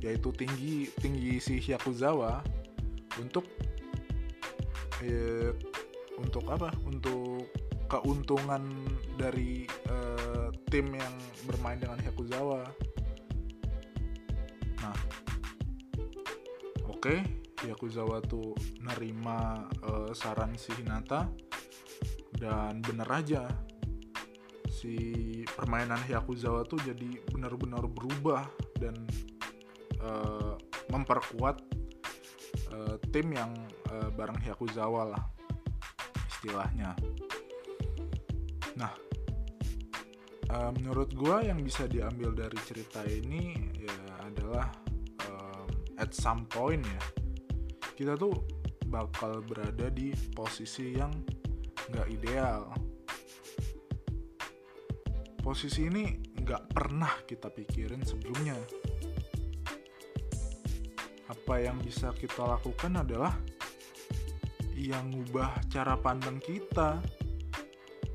yaitu 0.00 0.32
tinggi 0.32 0.90
tinggi 1.00 1.40
si 1.40 1.60
Hyakuzawa 1.60 2.44
untuk 3.20 3.48
eh, 5.04 5.52
untuk 6.16 6.44
apa? 6.48 6.72
Untuk 6.84 7.48
keuntungan 7.86 8.66
dari 9.14 9.64
eh, 9.66 10.48
tim 10.68 10.90
yang 10.92 11.14
bermain 11.46 11.78
dengan 11.78 12.02
Hyakuzawa 12.02 12.66
nah 14.76 14.92
oke 16.84 17.00
okay, 17.00 17.18
Hyakuzawa 17.64 18.20
tuh 18.26 18.52
nerima 18.84 19.66
eh, 19.86 20.12
saran 20.12 20.52
si 20.58 20.74
Hinata 20.76 21.30
dan 22.36 22.84
bener 22.84 23.08
aja. 23.08 23.48
Si 24.68 24.94
permainan 25.56 25.98
Hyakuzawa 26.04 26.68
tuh 26.68 26.76
jadi 26.84 27.16
benar-benar 27.32 27.88
berubah 27.88 28.44
dan 28.76 29.08
uh, 30.02 30.54
memperkuat 30.90 31.56
uh, 32.72 32.96
tim 33.12 33.32
yang 33.32 33.52
uh, 33.92 34.08
bareng 34.12 34.38
Hyakuzawa 34.42 35.16
lah 35.16 35.24
istilahnya. 36.36 36.92
Nah, 38.76 38.92
uh, 40.52 40.70
menurut 40.76 41.10
gue 41.16 41.36
yang 41.48 41.58
bisa 41.64 41.88
diambil 41.88 42.36
dari 42.36 42.58
cerita 42.62 43.02
ini 43.08 43.56
ya 43.80 43.98
adalah 44.22 44.68
um, 45.26 45.68
at 45.96 46.12
some 46.12 46.44
point 46.46 46.84
ya 46.84 47.02
kita 47.96 48.12
tuh 48.14 48.36
bakal 48.86 49.40
berada 49.42 49.88
di 49.90 50.12
posisi 50.36 50.94
yang 50.94 51.10
nggak 51.90 52.08
ideal. 52.12 52.70
Posisi 55.40 55.86
ini 55.86 56.04
nggak 56.42 56.74
pernah 56.74 57.10
kita 57.26 57.50
pikirin 57.50 58.02
sebelumnya 58.02 58.54
apa 61.46 61.62
yang 61.62 61.78
bisa 61.78 62.10
kita 62.10 62.42
lakukan 62.42 63.06
adalah 63.06 63.30
yang 64.74 65.14
ngubah 65.14 65.62
cara 65.70 65.94
pandang 65.94 66.42
kita 66.42 66.98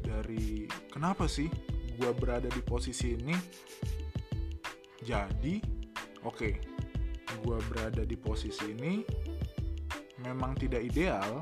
dari 0.04 0.68
kenapa 0.92 1.32
sih 1.32 1.48
gue 1.96 2.12
berada 2.12 2.52
di 2.52 2.60
posisi 2.60 3.16
ini 3.16 3.32
jadi 5.00 5.64
oke 6.28 6.36
okay, 6.36 6.60
gue 7.40 7.58
berada 7.72 8.04
di 8.04 8.20
posisi 8.20 8.68
ini 8.68 9.00
memang 10.28 10.52
tidak 10.60 10.84
ideal 10.92 11.40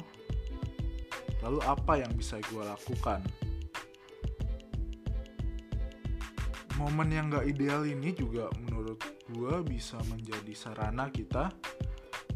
lalu 1.41 1.58
apa 1.65 2.06
yang 2.06 2.13
bisa 2.13 2.38
gue 2.54 2.63
lakukan? 2.69 3.25
Momen 6.78 7.10
yang 7.12 7.34
gak 7.34 7.49
ideal 7.49 7.84
ini 7.84 8.15
juga 8.15 8.47
menurut 8.62 9.02
gue 9.28 9.56
bisa 9.67 9.99
menjadi 10.08 10.54
sarana 10.56 11.12
kita 11.12 11.52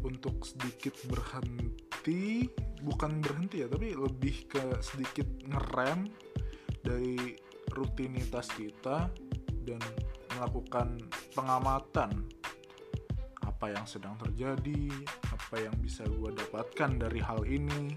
untuk 0.04 0.44
sedikit 0.44 0.94
berhenti 1.08 2.46
bukan 2.84 3.24
berhenti 3.24 3.64
ya 3.64 3.68
tapi 3.72 3.96
lebih 3.96 4.44
ke 4.46 4.62
sedikit 4.84 5.24
ngerem 5.48 6.12
dari 6.84 7.16
rutinitas 7.72 8.52
kita 8.52 9.08
dan 9.64 9.80
melakukan 10.36 11.00
pengamatan 11.32 12.28
apa 13.64 13.72
yang 13.72 13.86
sedang 13.88 14.12
terjadi 14.20 14.92
apa 15.32 15.56
yang 15.56 15.74
bisa 15.80 16.04
gue 16.04 16.30
dapatkan 16.36 16.90
dari 17.00 17.20
hal 17.24 17.48
ini. 17.48 17.96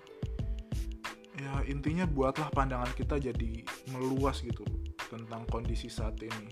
Ya 1.38 1.62
intinya 1.70 2.08
buatlah 2.08 2.50
pandangan 2.56 2.90
kita 2.98 3.20
jadi 3.20 3.62
meluas 3.94 4.42
gitu 4.42 4.64
tentang 5.12 5.44
kondisi 5.52 5.92
saat 5.92 6.18
ini. 6.24 6.50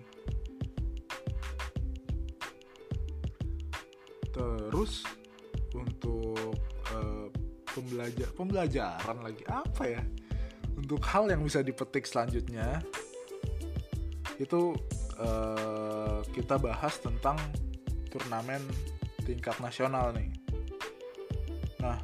Terus 4.36 5.08
pembelajar 7.86 8.30
pembelajaran 8.34 9.18
lagi 9.22 9.44
apa 9.46 9.84
ya 9.86 10.02
untuk 10.74 11.00
hal 11.06 11.30
yang 11.30 11.46
bisa 11.46 11.62
dipetik 11.62 12.10
selanjutnya 12.10 12.82
itu 14.42 14.76
uh, 15.22 16.20
kita 16.34 16.60
bahas 16.60 17.00
tentang 17.00 17.40
turnamen 18.12 18.60
tingkat 19.24 19.56
nasional 19.64 20.12
nih. 20.12 20.32
Nah, 21.80 21.98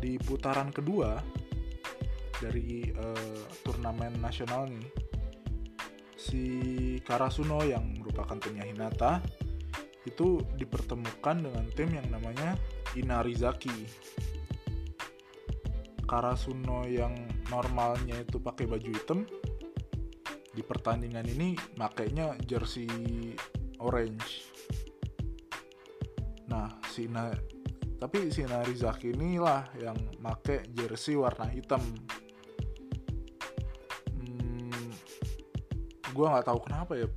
di 0.00 0.16
putaran 0.16 0.72
kedua 0.72 1.20
dari 2.40 2.88
uh, 2.92 3.44
turnamen 3.60 4.20
nasional 4.20 4.68
nih, 4.68 4.88
si 6.16 6.44
Karasuno 7.04 7.60
yang 7.64 8.00
merupakan 8.00 8.36
timnya 8.40 8.64
Hinata 8.64 9.20
itu 10.04 10.40
dipertemukan 10.60 11.40
dengan 11.40 11.64
tim 11.72 11.88
yang 11.92 12.08
namanya 12.12 12.56
Inarizaki. 12.96 13.88
Karasuno 16.14 16.86
yang 16.86 17.10
normalnya 17.50 18.22
itu 18.22 18.38
pakai 18.38 18.70
baju 18.70 18.86
hitam 18.86 19.26
di 20.54 20.62
pertandingan 20.62 21.26
ini 21.26 21.58
makainya 21.74 22.38
jersey 22.38 22.86
orange. 23.82 24.46
Nah, 26.46 26.70
si 26.86 27.10
Na 27.10 27.34
tapi 27.98 28.30
si 28.30 28.46
Narizaki 28.46 29.10
inilah 29.10 29.74
yang 29.82 29.98
make 30.22 30.70
jersey 30.70 31.18
warna 31.18 31.50
hitam. 31.50 31.82
Hmm, 34.14 34.94
gue 36.14 36.26
nggak 36.30 36.46
tahu 36.46 36.62
kenapa 36.62 36.94
ya, 36.94 37.10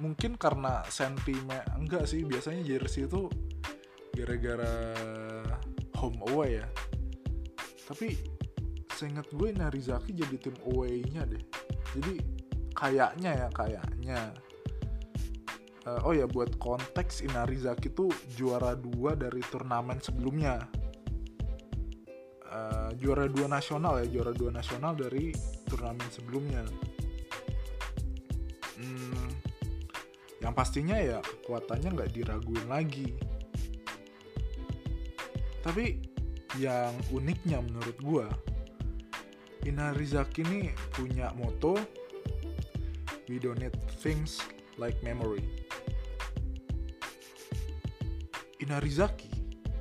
mungkin 0.00 0.40
karena 0.40 0.80
sentimen 0.88 1.60
enggak 1.76 2.08
sih 2.08 2.24
biasanya 2.24 2.64
jersey 2.64 3.04
itu 3.04 3.28
gara-gara 4.16 4.96
home 6.00 6.24
away 6.32 6.64
ya 6.64 6.66
tapi 7.88 8.37
seingat 8.98 9.30
gue 9.30 9.54
Narizaki 9.54 10.10
jadi 10.10 10.36
tim 10.42 10.58
away-nya 10.66 11.22
deh. 11.30 11.42
Jadi 11.94 12.14
kayaknya 12.74 13.46
ya 13.46 13.48
kayaknya. 13.54 14.20
Uh, 15.86 16.10
oh 16.10 16.12
ya 16.12 16.26
buat 16.26 16.58
konteks 16.58 17.22
Inarizaki 17.22 17.94
tuh 17.94 18.10
juara 18.34 18.74
dua 18.74 19.14
dari 19.14 19.38
turnamen 19.46 20.02
sebelumnya. 20.02 20.66
Uh, 22.48 22.90
juara 22.98 23.30
dua 23.30 23.46
nasional 23.46 24.02
ya 24.02 24.06
juara 24.10 24.34
dua 24.34 24.50
nasional 24.50 24.98
dari 24.98 25.30
turnamen 25.70 26.08
sebelumnya. 26.10 26.66
Yang 30.38 30.54
pastinya 30.54 30.96
ya 30.96 31.18
kekuatannya 31.20 31.92
nggak 31.92 32.12
diraguin 32.14 32.66
lagi. 32.72 33.12
Tapi 35.60 36.00
yang 36.56 36.96
uniknya 37.12 37.60
menurut 37.60 37.98
gue 38.00 38.26
Inarizaki 39.66 40.46
ini 40.46 40.70
punya 40.94 41.34
moto. 41.34 41.74
We 43.26 43.42
don't 43.42 43.58
need 43.58 43.74
things 43.98 44.38
like 44.78 44.98
memory. 45.02 45.42
Inarizaki 48.58 49.30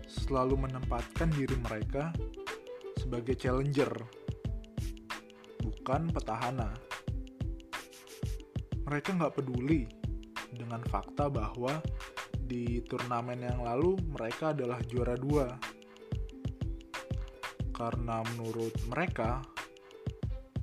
selalu 0.07 0.67
menempatkan 0.67 1.31
diri 1.31 1.55
mereka 1.61 2.11
sebagai 2.97 3.39
challenger 3.39 3.89
bukan 5.63 6.11
petahana. 6.11 6.75
Mereka 8.83 9.15
nggak 9.15 9.39
peduli 9.39 9.87
dengan 10.51 10.83
fakta 10.87 11.31
bahwa 11.31 11.79
di 12.47 12.79
turnamen 12.87 13.43
yang 13.43 13.63
lalu 13.63 13.99
mereka 14.11 14.55
adalah 14.55 14.79
juara 14.83 15.15
dua. 15.19 15.47
Karena 17.75 18.23
menurut 18.33 18.73
mereka, 18.91 19.43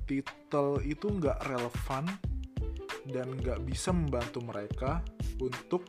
titel 0.05 0.79
itu 0.85 1.09
nggak 1.09 1.41
relevan 1.45 2.05
dan 3.09 3.27
nggak 3.37 3.61
bisa 3.65 3.93
membantu 3.93 4.41
mereka 4.41 5.01
untuk 5.41 5.85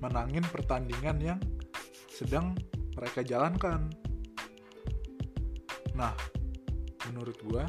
menangin 0.00 0.44
pertandingan 0.48 1.18
yang 1.20 1.40
sedang 2.08 2.56
mereka 2.94 3.20
jalankan. 3.24 3.90
Nah, 5.96 6.14
menurut 7.10 7.36
gue, 7.42 7.64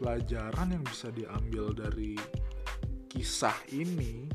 pelajaran 0.00 0.72
yang 0.72 0.84
bisa 0.84 1.08
diambil 1.12 1.72
dari 1.72 2.16
kisah 3.10 3.56
ini 3.72 4.28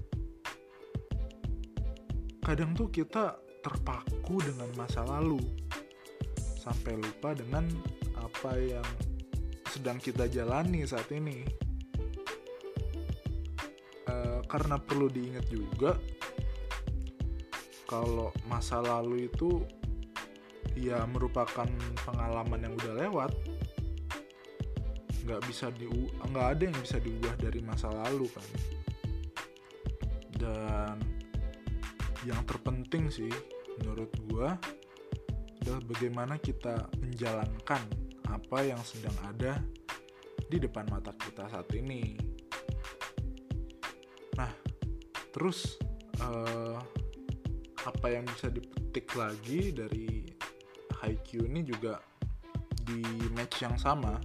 kadang 2.42 2.74
tuh 2.74 2.90
kita 2.90 3.38
terpaku 3.62 4.42
dengan 4.42 4.74
masa 4.74 5.06
lalu 5.06 5.38
sampai 6.58 6.98
lupa 6.98 7.38
dengan 7.38 7.70
apa 8.18 8.58
yang 8.58 8.88
sedang 9.72 10.04
kita 10.04 10.28
jalani 10.28 10.84
saat 10.84 11.08
ini. 11.16 11.48
E, 14.04 14.16
karena 14.52 14.76
perlu 14.76 15.08
diingat 15.08 15.48
juga 15.48 15.96
kalau 17.88 18.36
masa 18.52 18.84
lalu 18.84 19.32
itu 19.32 19.64
ya 20.76 21.08
merupakan 21.08 21.68
pengalaman 22.04 22.68
yang 22.68 22.74
udah 22.76 22.94
lewat. 23.08 23.32
Nggak 25.24 25.42
bisa 25.48 25.72
di 25.72 25.88
nggak 26.20 26.48
ada 26.60 26.64
yang 26.68 26.80
bisa 26.84 27.00
diubah 27.00 27.36
dari 27.40 27.64
masa 27.64 27.88
lalu 27.96 28.28
kan. 28.28 28.48
Dan 30.36 30.96
yang 32.28 32.44
terpenting 32.44 33.08
sih 33.08 33.32
menurut 33.80 34.12
gua 34.28 34.60
adalah 35.62 35.82
bagaimana 35.88 36.36
kita 36.42 36.90
menjalankan 37.00 38.11
apa 38.32 38.64
yang 38.64 38.80
sedang 38.82 39.14
ada 39.28 39.60
di 40.48 40.58
depan 40.60 40.88
mata 40.88 41.12
kita 41.16 41.52
saat 41.52 41.68
ini. 41.76 42.16
Nah, 44.40 44.52
terus 45.36 45.76
uh, 46.24 46.80
apa 47.84 48.08
yang 48.08 48.24
bisa 48.26 48.48
dipetik 48.48 49.12
lagi 49.20 49.76
dari 49.76 50.24
Haikyuu 51.02 51.50
ini 51.50 51.62
juga 51.68 52.00
di 52.82 53.04
match 53.36 53.64
yang 53.64 53.76
sama 53.76 54.18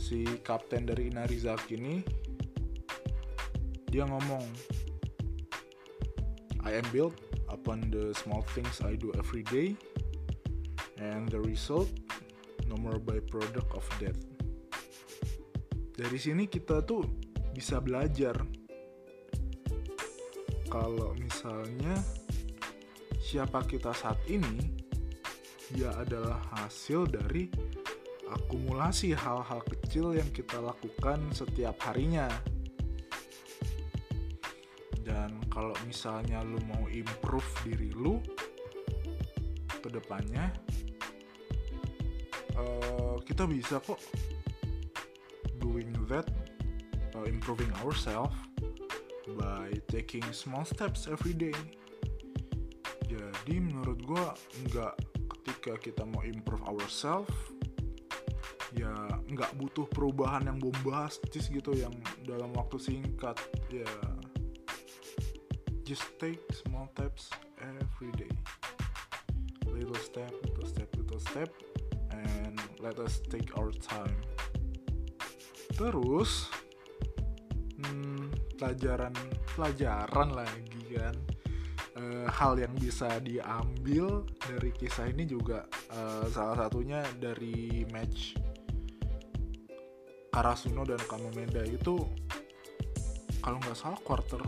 si 0.00 0.24
kapten 0.40 0.88
dari 0.88 1.12
Inarizaki 1.12 1.76
ini 1.76 2.00
dia 3.90 4.06
ngomong 4.06 4.44
I 6.62 6.78
am 6.78 6.86
built 6.94 7.18
upon 7.50 7.90
the 7.90 8.14
small 8.14 8.46
things 8.54 8.78
I 8.80 8.94
do 8.94 9.10
every 9.18 9.42
day, 9.50 9.74
and 11.02 11.26
the 11.26 11.42
result 11.42 11.90
no 12.70 12.78
more 12.78 13.02
byproduct 13.02 13.70
of 13.74 13.84
that. 13.98 14.14
Dari 15.98 16.18
sini 16.22 16.46
kita 16.46 16.86
tuh 16.86 17.02
bisa 17.50 17.82
belajar 17.82 18.38
kalau 20.70 21.12
misalnya 21.18 21.98
siapa 23.18 23.66
kita 23.66 23.90
saat 23.90 24.22
ini 24.30 24.70
dia 25.74 25.90
adalah 25.98 26.38
hasil 26.62 27.10
dari 27.10 27.50
akumulasi 28.30 29.12
hal-hal 29.18 29.60
kecil 29.66 30.14
yang 30.14 30.30
kita 30.30 30.62
lakukan 30.62 31.18
setiap 31.34 31.74
harinya 31.90 32.30
kalau 35.60 35.74
misalnya 35.84 36.40
lu 36.40 36.56
mau 36.70 36.88
improve 36.88 37.44
diri 37.68 37.92
lu 37.92 38.16
ke 39.68 39.92
depannya 39.92 40.54
uh, 42.60 43.16
kita 43.24 43.48
bisa 43.48 43.80
kok 43.80 43.98
doing 45.60 45.88
that 46.12 46.28
uh, 47.16 47.24
improving 47.24 47.70
ourselves 47.80 48.34
by 49.38 49.70
taking 49.86 50.24
small 50.34 50.66
steps 50.66 51.06
every 51.06 51.32
day. 51.32 51.54
Jadi 53.06 53.56
menurut 53.58 53.98
gue 54.02 54.24
nggak 54.70 54.94
ketika 55.38 55.72
kita 55.78 56.02
mau 56.06 56.22
improve 56.26 56.62
ourselves 56.66 57.30
ya 58.70 58.90
nggak 59.26 59.50
butuh 59.58 59.82
perubahan 59.90 60.46
yang 60.46 60.58
bombastis 60.62 61.50
gitu 61.50 61.74
yang 61.74 61.94
dalam 62.26 62.54
waktu 62.54 62.78
singkat. 62.78 63.38
Ya 63.70 63.90
just 65.86 66.06
take 66.22 66.42
small 66.54 66.86
steps 66.94 67.30
every 67.58 68.10
day. 68.18 68.30
Little 69.66 69.98
step 69.98 70.30
little 70.42 70.66
step 70.66 70.90
little 70.98 71.22
step 71.22 71.50
and 72.10 72.49
let 72.80 72.96
us 73.00 73.20
take 73.28 73.52
our 73.56 73.72
time. 73.76 74.16
Terus 75.76 76.48
hmm, 77.80 78.56
pelajaran 78.56 79.12
pelajaran 79.52 80.28
lagi 80.32 80.84
kan. 80.96 81.16
E, 81.90 82.02
hal 82.32 82.56
yang 82.56 82.72
bisa 82.78 83.20
diambil 83.20 84.24
dari 84.40 84.70
kisah 84.72 85.10
ini 85.12 85.28
juga 85.28 85.68
e, 85.92 86.28
salah 86.32 86.66
satunya 86.66 87.04
dari 87.20 87.84
match 87.92 88.38
Karasuno 90.30 90.86
dan 90.86 91.02
Kamomeda 91.10 91.66
itu 91.66 91.98
kalau 93.42 93.58
nggak 93.58 93.76
salah 93.76 94.00
quarter 94.00 94.40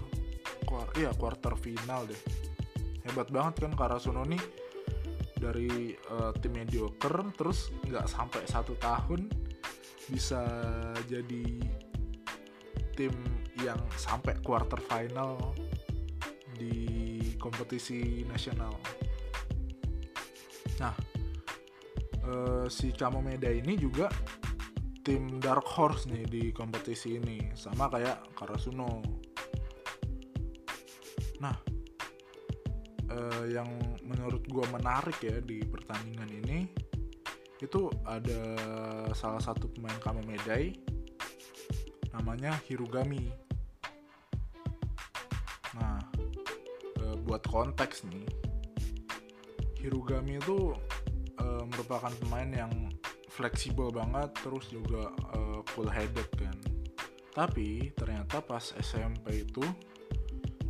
iya 0.96 1.12
quarter 1.12 1.52
final 1.60 2.08
deh. 2.08 2.22
Hebat 3.04 3.28
banget 3.28 3.66
kan 3.66 3.72
Karasuno 3.76 4.24
nih 4.24 4.40
dari 5.42 5.98
uh, 6.14 6.30
tim 6.38 6.54
mediocre 6.54 7.26
terus 7.34 7.74
nggak 7.82 8.06
sampai 8.06 8.46
satu 8.46 8.78
tahun 8.78 9.26
bisa 10.06 10.46
jadi 11.10 11.58
tim 12.94 13.14
yang 13.58 13.78
sampai 13.98 14.38
quarter 14.38 14.78
final 14.78 15.54
di 16.54 17.18
kompetisi 17.42 18.22
nasional. 18.30 18.78
Nah, 20.78 20.94
uh, 22.26 22.66
si 22.70 22.94
Kamomeda 22.94 23.50
ini 23.50 23.74
juga 23.74 24.06
tim 25.02 25.42
dark 25.42 25.66
horse 25.66 26.06
nih 26.06 26.24
di 26.26 26.44
kompetisi 26.54 27.18
ini, 27.18 27.50
sama 27.58 27.90
kayak 27.90 28.34
Karasuno. 28.38 29.02
Nah, 31.42 31.56
uh, 33.10 33.44
yang 33.50 33.91
menurut 34.12 34.44
gue 34.44 34.66
menarik 34.68 35.18
ya 35.24 35.40
di 35.40 35.64
pertandingan 35.64 36.28
ini 36.28 36.68
itu 37.62 37.88
ada 38.04 38.42
salah 39.16 39.40
satu 39.40 39.70
pemain 39.70 39.96
Kamomedai 40.02 40.74
namanya 42.12 42.52
Hirugami. 42.68 43.32
Nah, 45.72 45.96
uh, 47.00 47.16
buat 47.24 47.40
konteks 47.48 48.04
nih, 48.12 48.28
Hirugami 49.80 50.36
itu 50.36 50.76
uh, 51.40 51.64
merupakan 51.64 52.12
pemain 52.20 52.50
yang 52.52 52.72
fleksibel 53.32 53.88
banget 53.88 54.28
terus 54.44 54.68
juga 54.68 55.08
uh, 55.32 55.64
cool 55.72 55.88
headed 55.88 56.28
kan 56.36 56.52
tapi 57.32 57.88
ternyata 57.96 58.44
pas 58.44 58.76
SMP 58.76 59.48
itu 59.48 59.64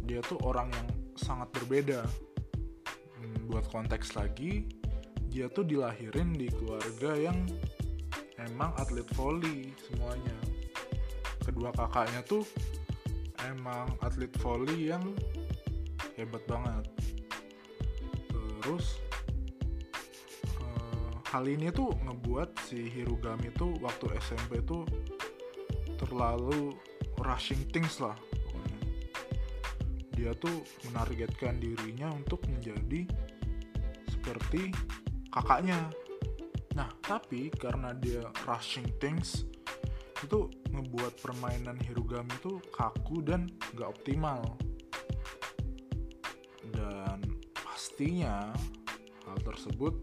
dia 0.07 0.23
tuh 0.23 0.39
orang 0.47 0.71
yang 0.71 0.89
sangat 1.19 1.51
berbeda 1.51 2.07
buat 3.53 3.69
konteks 3.69 4.17
lagi 4.17 4.65
dia 5.29 5.45
tuh 5.53 5.69
dilahirin 5.69 6.33
di 6.33 6.49
keluarga 6.49 7.12
yang 7.12 7.45
emang 8.41 8.73
atlet 8.81 9.05
volley 9.12 9.77
semuanya. 9.88 10.37
Kedua 11.45 11.69
kakaknya 11.77 12.25
tuh 12.25 12.49
emang 13.45 13.93
atlet 14.01 14.33
volley 14.41 14.88
yang 14.88 15.05
hebat 16.17 16.41
banget. 16.49 16.85
Terus 18.33 18.97
uh, 20.57 21.12
hal 21.29 21.45
ini 21.45 21.69
tuh 21.69 21.93
ngebuat 21.93 22.57
si 22.65 22.88
Hirugami 22.88 23.53
tuh 23.53 23.77
waktu 23.85 24.17
SMP 24.17 24.65
tuh 24.65 24.88
terlalu 26.01 26.73
rushing 27.21 27.69
things 27.69 28.01
lah 28.01 28.17
dia 30.23 30.38
tuh 30.38 30.62
menargetkan 30.87 31.59
dirinya 31.59 32.07
untuk 32.15 32.47
menjadi 32.47 33.11
seperti 34.23 34.71
kakaknya 35.35 35.91
nah 36.79 36.87
tapi 37.03 37.51
karena 37.51 37.91
dia 37.99 38.23
rushing 38.47 38.87
things 39.03 39.43
itu 40.23 40.47
ngebuat 40.71 41.19
permainan 41.19 41.77
Hirugami 41.83 42.31
tuh 42.39 42.63
kaku 42.71 43.27
dan 43.27 43.51
gak 43.75 43.91
optimal 43.91 44.41
pastinya 47.93 48.49
hal 49.29 49.39
tersebut 49.45 49.95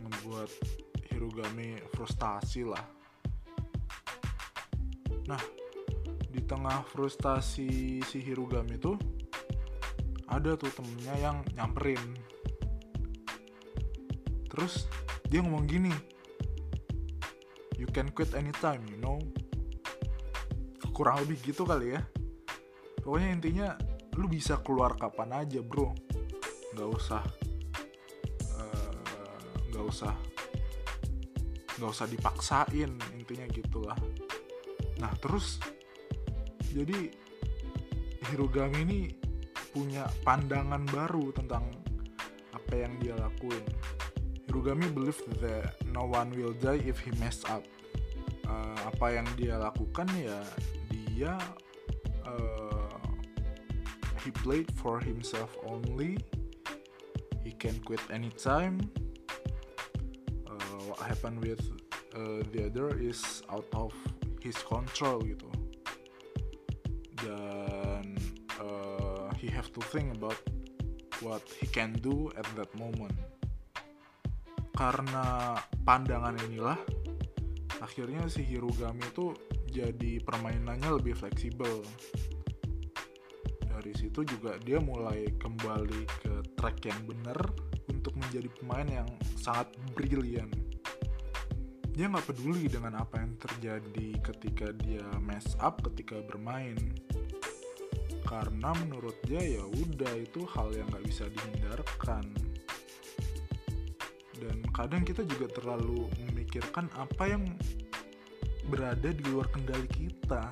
membuat 0.00 0.46
Hirugami 1.10 1.76
frustasi 1.92 2.62
lah. 2.62 2.84
Nah, 5.26 5.42
di 6.30 6.38
tengah 6.46 6.86
frustasi 6.88 7.98
si 8.06 8.18
Hirugami 8.22 8.78
tuh 8.78 8.94
ada 10.30 10.54
tuh 10.54 10.70
temennya 10.72 11.14
yang 11.18 11.36
nyamperin. 11.58 12.00
Terus 14.54 14.86
dia 15.26 15.42
ngomong 15.42 15.66
gini, 15.66 15.90
you 17.74 17.90
can 17.90 18.14
quit 18.14 18.30
anytime, 18.38 18.86
you 18.86 18.98
know. 19.02 19.18
Kurang 20.94 21.26
lebih 21.26 21.42
gitu 21.42 21.66
kali 21.66 21.98
ya. 21.98 22.02
Pokoknya 23.02 23.28
intinya 23.34 23.68
lu 24.14 24.30
bisa 24.30 24.62
keluar 24.62 24.94
kapan 24.94 25.42
aja 25.42 25.58
bro 25.58 25.90
nggak 26.74 26.90
usah 26.90 27.22
eh, 28.58 28.94
nggak 29.70 29.84
uh, 29.84 29.90
usah 29.90 30.14
nggak 31.78 31.90
usah 31.90 32.06
dipaksain 32.06 32.90
intinya 33.18 33.46
gitulah 33.50 33.98
nah 35.02 35.10
terus 35.18 35.58
jadi 36.70 37.10
Hirugami 38.24 38.78
ini 38.88 39.00
punya 39.74 40.08
pandangan 40.24 40.80
baru 40.88 41.34
tentang 41.34 41.66
apa 42.54 42.72
yang 42.72 42.94
dia 43.02 43.14
lakuin 43.18 43.62
Hirugami 44.54 44.94
believe 44.94 45.18
that 45.42 45.74
no 45.90 46.06
one 46.06 46.30
will 46.30 46.54
die 46.54 46.78
if 46.86 47.02
he 47.02 47.10
mess 47.18 47.42
up. 47.50 47.66
Uh, 48.46 48.78
apa 48.86 49.18
yang 49.18 49.26
dia 49.34 49.58
lakukan 49.58 50.06
ya 50.14 50.38
dia 50.94 51.34
uh, 52.22 53.02
he 54.22 54.30
played 54.46 54.70
for 54.78 55.02
himself 55.02 55.50
only. 55.66 56.14
Can 57.64 57.80
quit 57.80 58.02
anytime. 58.12 58.76
Uh, 60.44 60.78
what 60.84 61.00
happened 61.00 61.40
with 61.40 61.64
uh, 62.12 62.44
the 62.52 62.68
other 62.68 62.92
is 63.00 63.40
out 63.48 63.64
of 63.72 63.88
his 64.44 64.52
control 64.68 65.24
gitu. 65.24 65.48
Dan 67.24 68.20
uh, 68.60 69.32
he 69.40 69.48
have 69.48 69.72
to 69.72 69.80
think 69.88 70.12
about 70.12 70.36
what 71.24 71.40
he 71.56 71.64
can 71.64 71.96
do 72.04 72.28
at 72.36 72.44
that 72.52 72.68
moment 72.76 73.16
karena 74.74 75.54
pandangan 75.86 76.34
inilah 76.50 76.78
akhirnya 77.78 78.26
si 78.26 78.42
Hirugami 78.42 79.06
itu 79.06 79.34
jadi 79.70 80.22
permainannya 80.22 80.98
lebih 80.98 81.14
fleksibel 81.14 81.82
dari 83.84 84.00
situ 84.00 84.24
juga 84.24 84.54
dia 84.62 84.78
mulai 84.78 85.28
kembali 85.34 86.02
ke 86.22 86.34
track 86.56 86.88
yang 86.88 87.00
benar 87.04 87.36
untuk 87.90 88.16
menjadi 88.16 88.48
pemain 88.56 88.88
yang 88.88 89.08
sangat 89.36 89.76
brilian. 89.92 90.48
Dia 91.92 92.08
nggak 92.08 92.32
peduli 92.32 92.70
dengan 92.70 92.96
apa 93.02 93.20
yang 93.20 93.34
terjadi 93.36 94.08
ketika 94.24 94.72
dia 94.78 95.04
mess 95.20 95.52
up 95.60 95.84
ketika 95.90 96.22
bermain. 96.24 96.78
Karena 98.24 98.72
menurut 98.78 99.20
dia 99.26 99.42
ya 99.42 99.64
udah 99.66 100.12
itu 100.16 100.48
hal 100.54 100.72
yang 100.72 100.88
nggak 100.88 101.04
bisa 101.04 101.28
dihindarkan. 101.28 102.24
Dan 104.38 104.64
kadang 104.74 105.06
kita 105.06 105.22
juga 105.24 105.50
terlalu 105.50 106.10
memikirkan 106.30 106.90
apa 106.98 107.30
yang 107.30 107.44
berada 108.68 109.10
di 109.12 109.22
luar 109.30 109.48
kendali 109.52 109.88
kita. 109.90 110.50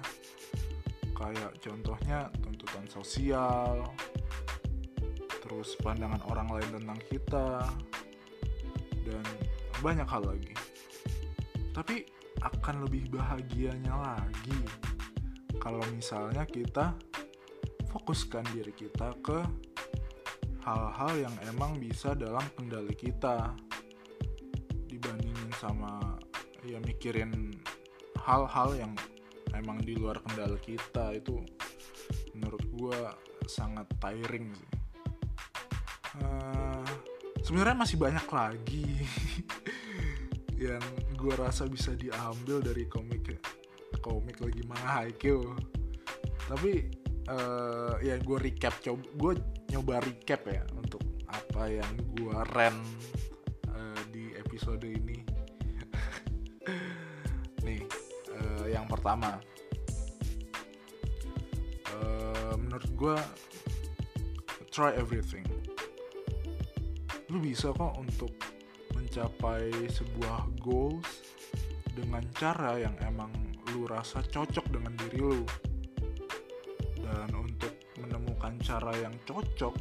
Kayak 1.13 1.55
contohnya 1.63 2.31
tuntutan 2.43 2.87
sosial, 2.91 3.87
terus 5.53 5.77
pandangan 5.85 6.23
orang 6.33 6.49
lain 6.49 6.71
tentang 6.81 7.01
kita 7.13 7.47
dan 9.03 9.25
banyak 9.83 10.07
hal 10.07 10.23
lagi 10.23 10.55
tapi 11.73 12.05
akan 12.45 12.87
lebih 12.87 13.09
bahagianya 13.13 13.93
lagi 13.97 14.61
kalau 15.59 15.83
misalnya 15.93 16.47
kita 16.47 16.93
fokuskan 17.91 18.45
diri 18.53 18.73
kita 18.73 19.13
ke 19.21 19.41
hal-hal 20.63 21.13
yang 21.19 21.35
emang 21.51 21.77
bisa 21.81 22.15
dalam 22.15 22.45
kendali 22.55 22.95
kita 22.95 23.53
sama 25.63 26.19
ya 26.67 26.83
mikirin 26.83 27.55
hal-hal 28.19 28.75
yang 28.75 28.93
emang 29.55 29.79
di 29.79 29.95
luar 29.95 30.19
kendali 30.27 30.59
kita 30.59 31.15
itu 31.15 31.39
menurut 32.35 32.65
gue 32.67 33.01
sangat 33.47 33.87
tiring 34.03 34.51
sih. 34.51 34.71
Uh, 36.19 36.85
sebenarnya 37.47 37.79
masih 37.79 37.97
banyak 37.97 38.27
lagi 38.27 39.07
yang 40.67 40.83
gue 41.15 41.35
rasa 41.39 41.71
bisa 41.71 41.95
diambil 41.95 42.59
dari 42.59 42.91
komik 42.91 43.39
komik 44.03 44.43
lagi 44.43 44.63
mana 44.67 45.07
Haikyuu. 45.07 45.55
Tapi 46.51 46.73
uh, 47.31 47.97
ya 48.03 48.19
gue 48.19 48.39
recap 48.51 48.83
coba 48.83 49.07
gue 49.15 49.33
nyoba 49.71 50.03
recap 50.03 50.43
ya 50.51 50.67
untuk 50.75 51.01
apa 51.31 51.71
yang 51.71 51.93
gue 52.19 52.37
ren 52.53 52.77
uh, 53.73 54.03
di 54.11 54.35
episode 54.37 54.85
ini 54.85 55.12
pertama. 59.03 59.35
Uh, 61.91 62.55
menurut 62.55 62.87
gue 62.95 63.19
try 64.71 64.95
everything. 64.95 65.43
Lu 67.27 67.43
bisa 67.43 67.75
kok 67.75 67.99
untuk 67.99 68.31
mencapai 68.95 69.75
sebuah 69.91 70.47
goals 70.63 71.27
dengan 71.99 72.23
cara 72.39 72.79
yang 72.79 72.95
emang 73.03 73.35
lu 73.75 73.91
rasa 73.91 74.23
cocok 74.23 74.71
dengan 74.71 74.95
diri 74.95 75.19
lu. 75.19 75.43
Dan 77.03 77.35
untuk 77.35 77.75
menemukan 77.99 78.55
cara 78.63 78.95
yang 79.03 79.19
cocok 79.27 79.75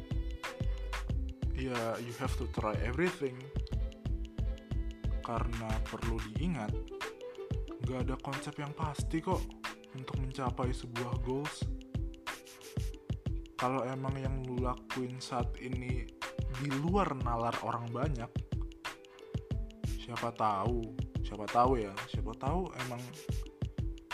ya 1.62 1.94
you 2.02 2.14
have 2.18 2.34
to 2.42 2.50
try 2.58 2.74
everything. 2.82 3.38
Karena 5.22 5.70
perlu 5.86 6.18
diingat 6.34 6.74
gak 7.92 8.08
ada 8.08 8.16
konsep 8.24 8.56
yang 8.56 8.72
pasti 8.72 9.20
kok 9.20 9.44
untuk 10.00 10.16
mencapai 10.24 10.72
sebuah 10.72 11.20
goals. 11.28 11.68
Kalau 13.60 13.84
emang 13.84 14.16
yang 14.16 14.40
lu 14.48 14.64
lakuin 14.64 15.20
saat 15.20 15.52
ini 15.60 16.08
di 16.64 16.70
luar 16.80 17.12
nalar 17.20 17.54
orang 17.68 17.92
banyak 17.92 18.32
siapa 20.02 20.34
tahu 20.34 20.82
siapa 21.24 21.46
tahu 21.48 21.80
ya 21.80 21.94
siapa 22.10 22.34
tahu 22.36 22.68
emang 22.88 23.00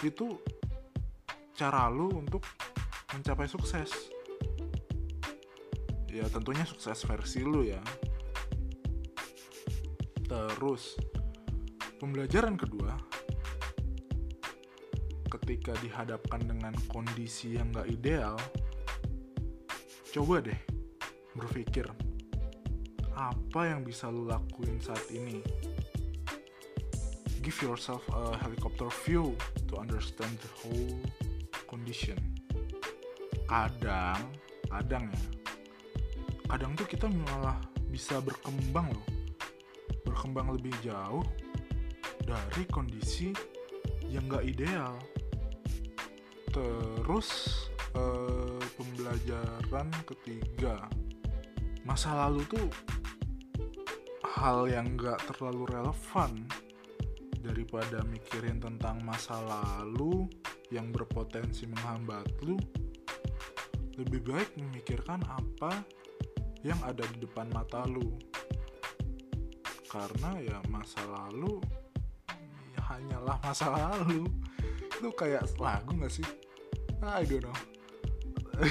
itu 0.06 0.38
cara 1.54 1.90
lu 1.90 2.10
untuk 2.18 2.42
mencapai 3.14 3.46
sukses. 3.46 3.94
Ya 6.10 6.26
tentunya 6.34 6.66
sukses 6.66 6.98
versi 7.06 7.46
lu 7.46 7.62
ya. 7.62 7.82
Terus 10.28 10.98
pembelajaran 12.02 12.58
kedua 12.58 13.17
ketika 15.40 15.74
dihadapkan 15.80 16.42
dengan 16.44 16.74
kondisi 16.90 17.56
yang 17.56 17.70
gak 17.74 17.88
ideal 17.88 18.38
coba 20.12 20.42
deh 20.42 20.60
berpikir 21.38 21.86
apa 23.18 23.74
yang 23.74 23.82
bisa 23.82 24.14
lu 24.14 24.30
lakuin 24.30 24.78
saat 24.78 25.02
ini? 25.10 25.42
Give 27.42 27.58
yourself 27.66 28.06
a 28.14 28.38
helicopter 28.38 28.94
view 29.06 29.34
to 29.66 29.82
understand 29.82 30.38
the 30.38 30.52
whole 30.62 30.94
condition. 31.66 32.22
Kadang 33.50 34.22
kadang 34.70 35.10
ya 35.10 35.22
kadang 36.48 36.78
tuh 36.78 36.86
kita 36.86 37.10
malah 37.10 37.58
bisa 37.90 38.22
berkembang 38.22 38.94
loh. 38.94 39.08
Berkembang 40.06 40.54
lebih 40.54 40.76
jauh 40.86 41.26
dari 42.22 42.64
kondisi 42.70 43.34
yang 44.08 44.30
gak 44.30 44.46
ideal 44.46 44.94
terus 46.52 47.30
eh, 47.96 48.62
pembelajaran 48.76 49.90
ketiga. 50.08 50.88
Masa 51.88 52.28
lalu 52.28 52.44
tuh 52.52 52.68
hal 54.38 54.68
yang 54.70 55.00
gak 55.00 55.24
terlalu 55.34 55.66
relevan 55.72 56.46
daripada 57.42 58.04
mikirin 58.06 58.60
tentang 58.60 59.02
masa 59.02 59.40
lalu 59.40 60.28
yang 60.70 60.92
berpotensi 60.92 61.66
menghambat 61.66 62.28
lu. 62.44 62.60
Lebih 63.98 64.22
baik 64.30 64.50
memikirkan 64.60 65.24
apa 65.26 65.82
yang 66.62 66.78
ada 66.86 67.02
di 67.08 67.24
depan 67.24 67.50
mata 67.50 67.82
lu. 67.88 68.14
Karena 69.88 70.38
ya 70.44 70.60
masa 70.68 71.02
lalu 71.08 71.64
ya 72.76 72.82
hanyalah 72.94 73.38
masa 73.42 73.68
lalu 73.72 74.28
itu 74.98 75.14
kayak 75.14 75.46
lagu 75.62 75.94
gak 76.02 76.10
sih? 76.10 76.26
I 77.06 77.22
don't 77.30 77.46
know. 77.46 77.58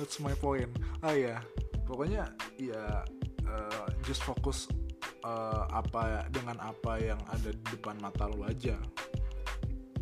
That's 0.00 0.16
my 0.24 0.32
point. 0.40 0.72
Ah 1.04 1.12
ya 1.12 1.36
pokoknya 1.84 2.32
ya 2.56 3.04
uh, 3.44 3.86
just 4.08 4.24
fokus 4.24 4.66
uh, 5.20 5.68
apa 5.68 6.24
dengan 6.32 6.56
apa 6.64 6.96
yang 6.96 7.20
ada 7.28 7.52
di 7.52 7.64
depan 7.68 8.00
mata 8.00 8.24
lu 8.32 8.48
aja. 8.48 8.80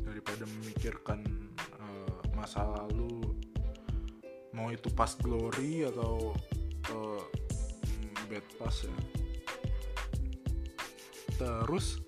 Daripada 0.06 0.46
memikirkan 0.46 1.26
uh, 1.82 2.18
masa 2.38 2.62
lalu 2.62 3.34
mau 4.54 4.70
itu 4.70 4.86
pas 4.94 5.10
glory 5.18 5.82
atau 5.82 6.30
uh, 6.94 7.22
bad 8.30 8.46
pass 8.62 8.86
ya. 8.86 8.96
Terus 11.34 12.03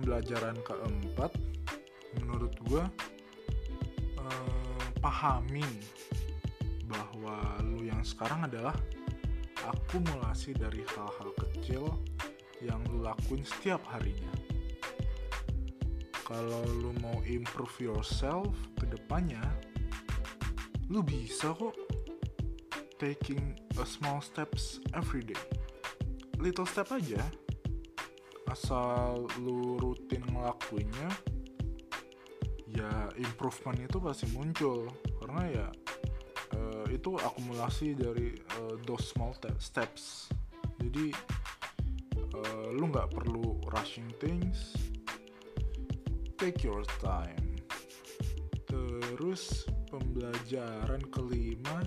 pembelajaran 0.00 0.56
keempat 0.64 1.28
menurut 2.16 2.56
gue 2.64 2.80
uh, 4.16 4.80
pahami 5.04 5.60
bahwa 6.88 7.60
lu 7.60 7.84
yang 7.84 8.00
sekarang 8.00 8.48
adalah 8.48 8.72
akumulasi 9.68 10.56
dari 10.56 10.80
hal-hal 10.96 11.36
kecil 11.36 11.84
yang 12.64 12.80
lu 12.88 13.04
lakuin 13.04 13.44
setiap 13.44 13.84
harinya. 13.92 14.32
Kalau 16.24 16.64
lu 16.80 16.96
mau 17.04 17.20
improve 17.28 17.92
yourself 17.92 18.56
ke 18.80 18.88
depannya 18.88 19.44
lu 20.88 21.04
bisa 21.04 21.52
kok 21.52 21.76
taking 22.96 23.52
a 23.76 23.84
small 23.84 24.24
steps 24.24 24.80
every 24.96 25.20
day. 25.20 25.44
Little 26.40 26.64
step 26.64 26.88
aja 26.88 27.20
asal 28.50 29.30
lu 29.38 29.78
rutin 29.78 30.26
ngelakuinnya 30.26 31.10
ya 32.70 32.90
improvement 33.18 33.78
itu 33.78 33.98
pasti 34.02 34.26
muncul. 34.34 34.90
Karena 35.22 35.42
ya 35.46 35.68
uh, 36.58 36.86
itu 36.90 37.14
akumulasi 37.14 37.94
dari 37.94 38.34
uh, 38.58 38.74
those 38.86 39.06
small 39.10 39.30
steps. 39.58 40.30
Jadi 40.82 41.14
uh, 42.34 42.68
lu 42.74 42.90
nggak 42.90 43.14
perlu 43.14 43.62
rushing 43.70 44.10
things. 44.18 44.74
Take 46.34 46.66
your 46.66 46.82
time. 46.98 47.58
Terus 48.66 49.66
pembelajaran 49.90 51.02
kelima. 51.10 51.82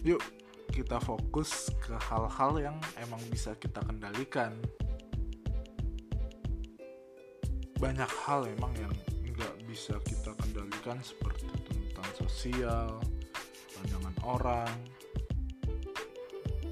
Yuk 0.00 0.39
kita 0.80 0.96
fokus 0.96 1.68
ke 1.76 1.92
hal-hal 2.08 2.56
yang 2.56 2.76
emang 3.04 3.20
bisa 3.28 3.52
kita 3.60 3.84
kendalikan. 3.84 4.56
Banyak 7.76 8.08
hal 8.24 8.48
emang 8.48 8.72
yang 8.80 8.88
nggak 9.20 9.54
bisa 9.68 10.00
kita 10.08 10.32
kendalikan 10.40 10.96
seperti 11.04 11.44
tentang 11.68 12.08
sosial 12.16 12.96
pandangan 13.76 14.16
orang. 14.24 14.76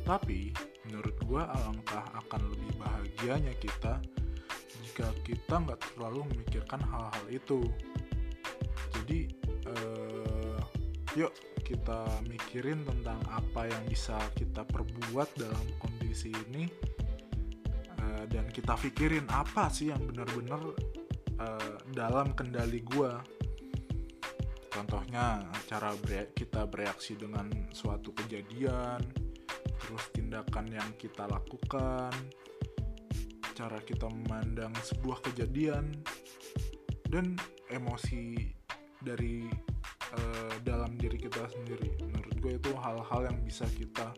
Tapi 0.08 0.56
menurut 0.88 1.16
gue 1.28 1.42
alangkah 1.44 2.08
akan 2.16 2.48
lebih 2.48 2.80
bahagianya 2.80 3.52
kita 3.60 4.00
jika 4.88 5.12
kita 5.20 5.54
nggak 5.68 5.84
terlalu 5.84 6.24
memikirkan 6.32 6.80
hal-hal 6.80 7.24
itu. 7.28 7.60
Jadi 8.88 9.28
uh, 9.68 10.56
yuk 11.12 11.57
kita 11.68 12.24
mikirin 12.24 12.80
tentang 12.88 13.20
apa 13.28 13.68
yang 13.68 13.84
bisa 13.84 14.16
kita 14.32 14.64
perbuat 14.64 15.28
dalam 15.36 15.66
kondisi 15.76 16.32
ini 16.48 16.64
uh, 18.00 18.24
dan 18.24 18.48
kita 18.48 18.72
pikirin 18.72 19.28
apa 19.28 19.68
sih 19.68 19.92
yang 19.92 20.00
benar-benar 20.08 20.64
uh, 21.36 21.76
dalam 21.92 22.32
kendali 22.32 22.80
gue 22.80 23.12
contohnya 24.72 25.44
cara 25.68 25.92
kita 26.32 26.64
bereaksi 26.64 27.20
dengan 27.20 27.52
suatu 27.68 28.16
kejadian 28.16 29.04
terus 29.76 30.04
tindakan 30.16 30.72
yang 30.72 30.88
kita 30.96 31.28
lakukan 31.28 32.16
cara 33.52 33.76
kita 33.84 34.08
memandang 34.08 34.72
sebuah 34.80 35.20
kejadian 35.20 35.92
dan 37.12 37.36
emosi 37.68 38.54
dari 39.02 39.50
uh, 40.14 40.54
dalam 40.64 40.94
diri 40.96 41.18
kita 41.20 41.44
sendiri. 41.50 41.92
Menurut 42.00 42.36
gue 42.40 42.52
itu 42.56 42.70
hal-hal 42.78 43.20
yang 43.28 43.38
bisa 43.44 43.64
kita 43.74 44.14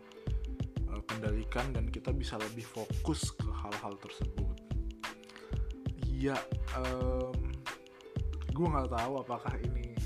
uh, 0.90 1.02
kendalikan 1.08 1.72
dan 1.74 1.88
kita 1.88 2.14
bisa 2.14 2.36
lebih 2.38 2.66
fokus 2.66 3.32
ke 3.34 3.48
hal-hal 3.48 3.94
tersebut. 3.98 4.56
Ya 6.20 6.36
um, 6.76 7.32
gue 8.52 8.66
nggak 8.66 8.92
tahu 8.92 9.24
apakah 9.24 9.54
ini 9.64 9.96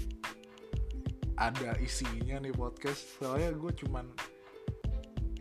ada 1.34 1.74
isinya 1.82 2.38
nih 2.38 2.54
podcast. 2.54 3.18
Soalnya 3.18 3.50
gue 3.58 3.72
cuman 3.84 4.06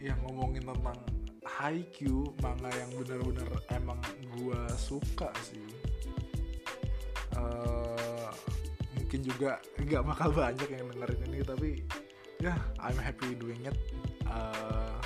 yang 0.01 0.19
ngomongin 0.27 0.65
tentang 0.65 0.99
Haikyuu 1.43 2.33
manga 2.41 2.67
yang 2.73 2.91
bener-bener 2.97 3.45
emang 3.71 4.01
gue 4.35 4.61
suka 4.73 5.29
sih 5.45 5.82
mungkin 9.13 9.29
juga 9.29 9.61
nggak 9.77 10.03
bakal 10.09 10.29
banyak 10.33 10.69
yang 10.73 10.89
dengerin 10.89 11.21
ini 11.29 11.39
tapi 11.45 11.69
ya 12.41 12.49
yeah, 12.49 12.57
I'm 12.81 12.97
happy 12.97 13.37
doing 13.37 13.61
it. 13.61 13.77
Uh, 14.25 14.97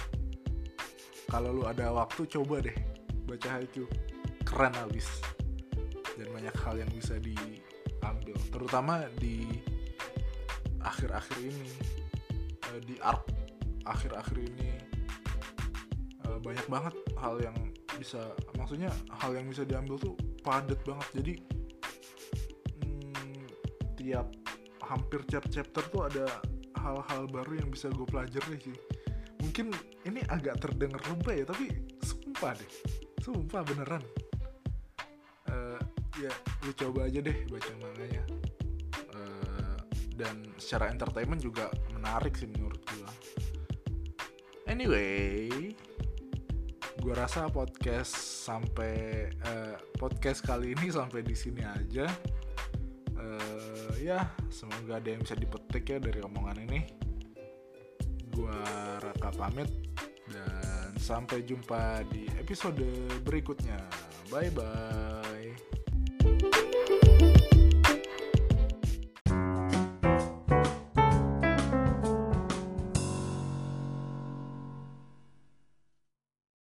kalau 1.28 1.52
lu 1.52 1.68
ada 1.68 1.92
waktu 1.92 2.24
coba 2.24 2.64
deh 2.64 2.78
baca 3.28 3.60
Haikyuu. 3.60 3.84
Keren 4.48 4.72
abis. 4.80 5.12
Dan 6.16 6.32
banyak 6.32 6.56
hal 6.56 6.80
yang 6.80 6.88
bisa 6.96 7.20
diambil 7.20 8.40
terutama 8.48 9.12
di 9.20 9.44
akhir-akhir 10.80 11.44
ini. 11.44 11.68
Uh, 12.64 12.80
di 12.88 12.96
arc 13.04 13.28
akhir-akhir 13.84 14.40
ini 14.40 14.72
uh, 16.32 16.40
banyak 16.40 16.64
banget 16.72 16.96
hal 17.20 17.36
yang 17.44 17.60
bisa 18.00 18.24
maksudnya 18.56 18.88
hal 19.20 19.36
yang 19.36 19.52
bisa 19.52 19.68
diambil 19.68 20.00
tuh 20.00 20.16
padat 20.48 20.80
banget. 20.88 21.08
Jadi 21.12 21.57
tiap 24.08 24.32
hampir 24.88 25.20
tiap 25.28 25.44
chapter 25.52 25.84
tuh 25.92 26.08
ada 26.08 26.24
hal-hal 26.80 27.28
baru 27.28 27.60
yang 27.60 27.68
bisa 27.68 27.92
gue 27.92 28.08
pelajari 28.08 28.56
sih. 28.64 28.78
Mungkin 29.44 29.76
ini 30.08 30.24
agak 30.32 30.64
terdengar 30.64 31.04
lebay 31.12 31.44
ya 31.44 31.46
tapi 31.52 31.76
sumpah 32.00 32.56
deh. 32.56 32.72
Sumpah 33.20 33.68
beneran. 33.68 34.04
Ya 36.18 36.34
lu 36.66 36.74
coba 36.74 37.06
aja 37.06 37.22
deh 37.22 37.46
baca 37.46 37.72
manganya. 37.78 38.26
Uh, 39.14 39.78
dan 40.18 40.50
secara 40.58 40.90
entertainment 40.90 41.38
juga 41.38 41.70
menarik 41.94 42.34
sih 42.34 42.50
menurut 42.50 42.82
gua. 42.90 43.12
Anyway 44.66 45.78
gua 47.06 47.14
rasa 47.22 47.46
podcast 47.54 48.18
sampai 48.50 49.30
uh, 49.46 49.78
podcast 50.02 50.42
kali 50.42 50.74
ini 50.74 50.90
sampai 50.90 51.22
di 51.22 51.38
sini 51.38 51.62
aja 51.62 52.10
uh, 53.28 53.92
ya 54.00 54.32
semoga 54.48 54.98
ada 55.00 55.10
yang 55.12 55.22
bisa 55.22 55.36
dipetik 55.36 55.84
ya 55.92 56.00
dari 56.00 56.20
omongan 56.24 56.58
ini. 56.64 56.80
Gua 58.32 58.56
Raka 59.02 59.34
pamit 59.36 59.70
dan 60.30 60.94
sampai 60.96 61.44
jumpa 61.44 62.06
di 62.08 62.30
episode 62.40 62.84
berikutnya. 63.26 63.80
Bye 64.32 64.52
bye 64.52 65.77